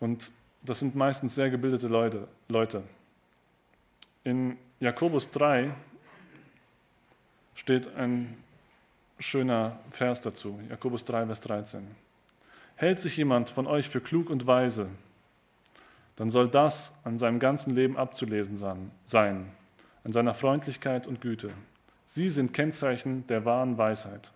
Und 0.00 0.30
das 0.62 0.78
sind 0.78 0.94
meistens 0.94 1.34
sehr 1.34 1.50
gebildete 1.50 1.88
Leute. 1.88 2.28
Leute. 2.48 2.82
In 4.24 4.56
Jakobus 4.78 5.30
3 5.30 5.74
steht 7.54 7.94
ein 7.96 8.36
schöner 9.18 9.78
Vers 9.90 10.20
dazu, 10.20 10.58
Jakobus 10.68 11.04
3, 11.04 11.26
Vers 11.26 11.40
13. 11.40 11.86
Hält 12.76 13.00
sich 13.00 13.16
jemand 13.16 13.50
von 13.50 13.66
euch 13.66 13.88
für 13.88 14.00
klug 14.00 14.30
und 14.30 14.46
weise, 14.46 14.88
dann 16.16 16.30
soll 16.30 16.48
das 16.48 16.92
an 17.04 17.18
seinem 17.18 17.38
ganzen 17.38 17.74
Leben 17.74 17.96
abzulesen 17.96 18.56
sein, 18.56 19.50
an 20.04 20.12
seiner 20.12 20.34
Freundlichkeit 20.34 21.06
und 21.06 21.20
Güte. 21.20 21.50
Sie 22.06 22.28
sind 22.28 22.52
Kennzeichen 22.52 23.26
der 23.26 23.44
wahren 23.44 23.78
Weisheit. 23.78 24.32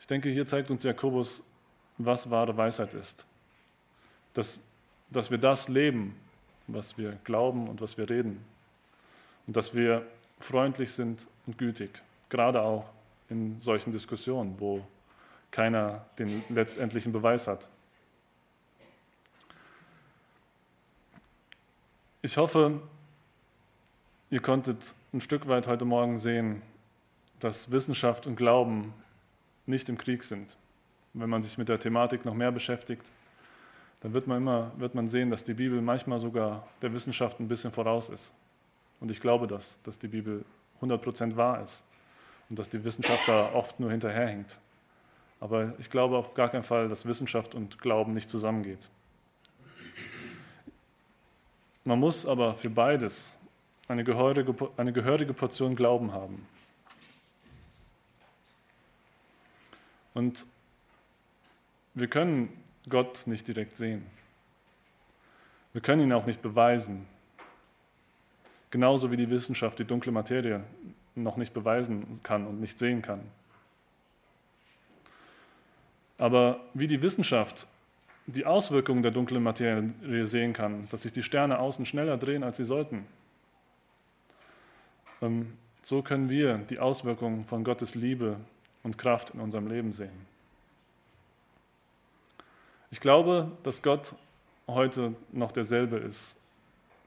Ich 0.00 0.06
denke, 0.06 0.28
hier 0.28 0.46
zeigt 0.46 0.70
uns 0.70 0.82
Jakobus, 0.82 1.44
was 1.98 2.30
wahre 2.30 2.56
Weisheit 2.56 2.94
ist. 2.94 3.26
Dass, 4.34 4.58
dass 5.10 5.30
wir 5.30 5.38
das 5.38 5.68
leben, 5.68 6.16
was 6.66 6.98
wir 6.98 7.12
glauben 7.24 7.68
und 7.68 7.80
was 7.80 7.96
wir 7.96 8.10
reden. 8.10 8.44
Und 9.46 9.56
dass 9.56 9.74
wir 9.74 10.04
freundlich 10.40 10.92
sind 10.92 11.28
und 11.46 11.56
gütig, 11.58 12.02
gerade 12.28 12.60
auch 12.60 12.90
in 13.28 13.58
solchen 13.60 13.92
Diskussionen, 13.92 14.54
wo 14.58 14.84
keiner 15.50 16.04
den 16.18 16.42
letztendlichen 16.48 17.12
Beweis 17.12 17.46
hat. 17.46 17.68
Ich 22.24 22.38
hoffe, 22.38 22.80
ihr 24.30 24.40
konntet 24.40 24.94
ein 25.12 25.20
Stück 25.20 25.46
weit 25.46 25.66
heute 25.66 25.84
Morgen 25.84 26.18
sehen, 26.18 26.62
dass 27.38 27.70
Wissenschaft 27.70 28.26
und 28.26 28.36
Glauben 28.36 28.94
nicht 29.66 29.90
im 29.90 29.98
Krieg 29.98 30.22
sind. 30.22 30.56
wenn 31.12 31.28
man 31.28 31.42
sich 31.42 31.58
mit 31.58 31.68
der 31.68 31.78
Thematik 31.78 32.24
noch 32.24 32.32
mehr 32.32 32.50
beschäftigt, 32.50 33.12
dann 34.00 34.14
wird 34.14 34.26
man 34.26 34.38
immer 34.38 34.72
wird 34.78 34.94
man 34.94 35.06
sehen, 35.06 35.28
dass 35.28 35.44
die 35.44 35.52
Bibel 35.52 35.82
manchmal 35.82 36.18
sogar 36.18 36.66
der 36.80 36.94
Wissenschaft 36.94 37.40
ein 37.40 37.48
bisschen 37.48 37.72
voraus 37.72 38.08
ist. 38.08 38.32
Und 39.00 39.10
ich 39.10 39.20
glaube 39.20 39.46
das, 39.46 39.78
dass 39.82 39.98
die 39.98 40.08
Bibel 40.08 40.46
100% 40.80 41.36
wahr 41.36 41.62
ist 41.62 41.84
und 42.48 42.58
dass 42.58 42.70
die 42.70 42.82
Wissenschaft 42.84 43.28
da 43.28 43.52
oft 43.52 43.78
nur 43.80 43.90
hinterherhinkt. 43.90 44.58
Aber 45.40 45.74
ich 45.78 45.90
glaube 45.90 46.16
auf 46.16 46.32
gar 46.32 46.48
keinen 46.48 46.64
Fall, 46.64 46.88
dass 46.88 47.04
Wissenschaft 47.04 47.54
und 47.54 47.82
Glauben 47.82 48.14
nicht 48.14 48.30
zusammengeht. 48.30 48.88
Man 51.84 52.00
muss 52.00 52.24
aber 52.24 52.54
für 52.54 52.70
beides 52.70 53.36
eine 53.88 54.04
gehörige, 54.04 54.54
eine 54.76 54.92
gehörige 54.92 55.34
Portion 55.34 55.76
Glauben 55.76 56.12
haben. 56.12 56.46
Und 60.14 60.46
wir 61.92 62.08
können 62.08 62.48
Gott 62.88 63.26
nicht 63.26 63.46
direkt 63.46 63.76
sehen. 63.76 64.06
Wir 65.72 65.82
können 65.82 66.02
ihn 66.02 66.12
auch 66.12 66.26
nicht 66.26 66.40
beweisen. 66.40 67.06
Genauso 68.70 69.10
wie 69.10 69.16
die 69.16 69.28
Wissenschaft 69.28 69.78
die 69.78 69.84
dunkle 69.84 70.12
Materie 70.12 70.64
noch 71.14 71.36
nicht 71.36 71.52
beweisen 71.52 72.20
kann 72.22 72.46
und 72.46 72.60
nicht 72.60 72.78
sehen 72.78 73.02
kann. 73.02 73.20
Aber 76.16 76.60
wie 76.74 76.86
die 76.86 77.02
Wissenschaft 77.02 77.66
die 78.26 78.46
Auswirkungen 78.46 79.02
der 79.02 79.12
dunklen 79.12 79.42
Materie 79.42 80.26
sehen 80.26 80.52
kann, 80.52 80.88
dass 80.90 81.02
sich 81.02 81.12
die 81.12 81.22
Sterne 81.22 81.58
außen 81.58 81.84
schneller 81.84 82.16
drehen, 82.16 82.42
als 82.42 82.56
sie 82.56 82.64
sollten, 82.64 83.06
ähm, 85.20 85.52
so 85.82 86.02
können 86.02 86.30
wir 86.30 86.58
die 86.58 86.78
Auswirkungen 86.78 87.44
von 87.44 87.62
Gottes 87.62 87.94
Liebe 87.94 88.38
und 88.82 88.96
Kraft 88.96 89.30
in 89.30 89.40
unserem 89.40 89.66
Leben 89.66 89.92
sehen. 89.92 90.26
Ich 92.90 93.00
glaube, 93.00 93.50
dass 93.62 93.82
Gott 93.82 94.14
heute 94.66 95.14
noch 95.32 95.52
derselbe 95.52 95.96
ist, 95.96 96.36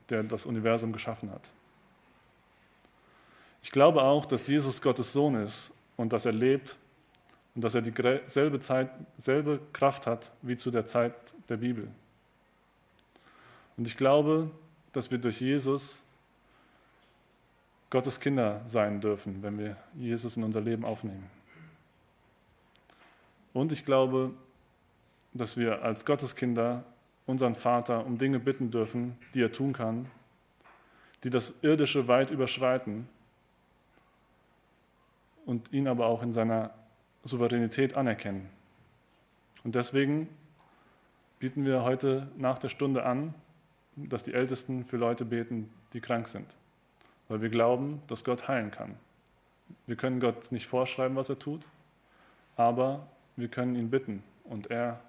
der 0.10 0.24
das 0.24 0.46
Universum 0.46 0.94
geschaffen 0.94 1.32
hat. 1.32 1.54
Ich 3.64 3.72
glaube 3.72 4.04
auch, 4.04 4.26
dass 4.26 4.48
Jesus 4.48 4.82
Gottes 4.82 5.12
Sohn 5.12 5.36
ist 5.36 5.72
und 5.96 6.14
dass 6.14 6.26
er 6.26 6.32
lebt 6.32 6.78
und 7.58 7.64
dass 7.64 7.74
er 7.74 7.82
dieselbe 7.82 8.60
Zeit, 8.60 8.92
selbe 9.18 9.60
Kraft 9.74 10.06
hat 10.06 10.32
wie 10.44 10.58
zu 10.58 10.70
der 10.70 10.86
Zeit 10.86 11.34
der 11.50 11.58
Bibel. 11.58 11.90
Und 13.78 13.88
ich 13.88 13.98
glaube, 13.98 14.52
dass 14.94 15.10
wir 15.10 15.18
durch 15.18 15.42
Jesus 15.42 16.04
Gottes 17.90 18.20
Kinder 18.20 18.62
sein 18.68 19.02
dürfen, 19.02 19.42
wenn 19.42 19.58
wir 19.58 19.76
Jesus 19.96 20.38
in 20.38 20.44
unser 20.44 20.62
Leben 20.62 20.86
aufnehmen. 20.86 21.28
Und 23.54 23.72
ich 23.72 23.84
glaube, 23.84 24.36
dass 25.34 25.58
wir 25.58 25.82
als 25.82 26.06
Gottes 26.06 26.36
Kinder 26.36 26.84
unseren 27.26 27.56
Vater 27.56 28.06
um 28.06 28.20
Dinge 28.20 28.38
bitten 28.38 28.70
dürfen, 28.70 29.18
die 29.34 29.42
er 29.42 29.52
tun 29.52 29.74
kann, 29.74 30.06
die 31.24 31.32
das 31.32 31.56
Irdische 31.64 32.08
weit 32.08 32.30
überschreiten 32.30 33.10
und 35.48 35.74
ihn 35.74 35.88
aber 35.88 36.06
auch 36.06 36.22
in 36.22 36.34
seiner 36.34 36.72
Souveränität 37.28 37.96
anerkennen. 37.96 38.50
Und 39.64 39.76
deswegen 39.76 40.30
bieten 41.40 41.66
wir 41.66 41.84
heute 41.84 42.28
nach 42.38 42.58
der 42.58 42.70
Stunde 42.70 43.06
an, 43.06 43.34
dass 43.96 44.24
die 44.24 44.34
Ältesten 44.34 44.86
für 44.86 44.98
Leute 44.98 45.26
beten, 45.26 45.70
die 45.94 46.02
krank 46.02 46.28
sind, 46.28 46.46
weil 47.28 47.42
wir 47.42 47.50
glauben, 47.50 48.02
dass 48.08 48.24
Gott 48.24 48.48
heilen 48.48 48.72
kann. 48.72 48.96
Wir 49.86 49.96
können 49.96 50.20
Gott 50.20 50.52
nicht 50.52 50.68
vorschreiben, 50.68 51.16
was 51.16 51.30
er 51.30 51.40
tut, 51.40 51.68
aber 52.56 53.08
wir 53.36 53.48
können 53.48 53.76
ihn 53.76 53.90
bitten 53.90 54.24
und 54.44 54.72
er 54.72 55.02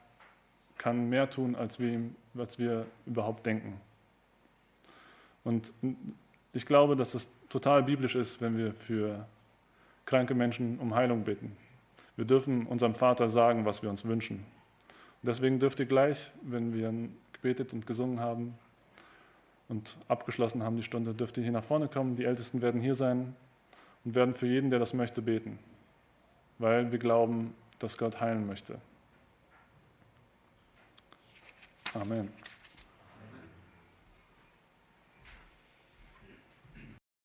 kann 0.76 1.08
mehr 1.08 1.28
tun, 1.30 1.54
als 1.54 1.78
wir, 1.78 2.00
als 2.36 2.58
wir 2.58 2.86
überhaupt 3.06 3.46
denken. 3.46 3.80
Und 5.44 5.72
ich 6.52 6.66
glaube, 6.66 6.96
dass 6.96 7.14
es 7.14 7.28
total 7.48 7.82
biblisch 7.82 8.14
ist, 8.14 8.40
wenn 8.40 8.56
wir 8.56 8.74
für 8.74 9.26
kranke 10.04 10.34
Menschen 10.34 10.78
um 10.78 10.94
Heilung 10.94 11.24
bitten. 11.24 11.56
Wir 12.18 12.24
dürfen 12.24 12.66
unserem 12.66 12.94
Vater 12.94 13.28
sagen, 13.28 13.64
was 13.64 13.84
wir 13.84 13.90
uns 13.90 14.04
wünschen. 14.04 14.38
Und 14.38 15.28
deswegen 15.28 15.60
dürft 15.60 15.78
ihr 15.78 15.86
gleich, 15.86 16.32
wenn 16.42 16.74
wir 16.74 16.92
gebetet 17.32 17.72
und 17.72 17.86
gesungen 17.86 18.18
haben 18.18 18.58
und 19.68 19.96
abgeschlossen 20.08 20.64
haben 20.64 20.74
die 20.74 20.82
Stunde, 20.82 21.14
dürft 21.14 21.36
ihr 21.36 21.44
hier 21.44 21.52
nach 21.52 21.62
vorne 21.62 21.86
kommen. 21.86 22.16
Die 22.16 22.24
Ältesten 22.24 22.60
werden 22.60 22.80
hier 22.80 22.96
sein 22.96 23.36
und 24.04 24.16
werden 24.16 24.34
für 24.34 24.48
jeden, 24.48 24.68
der 24.68 24.80
das 24.80 24.94
möchte, 24.94 25.22
beten, 25.22 25.60
weil 26.58 26.90
wir 26.90 26.98
glauben, 26.98 27.54
dass 27.78 27.96
Gott 27.96 28.20
heilen 28.20 28.48
möchte. 28.48 28.80
Amen. 31.94 32.32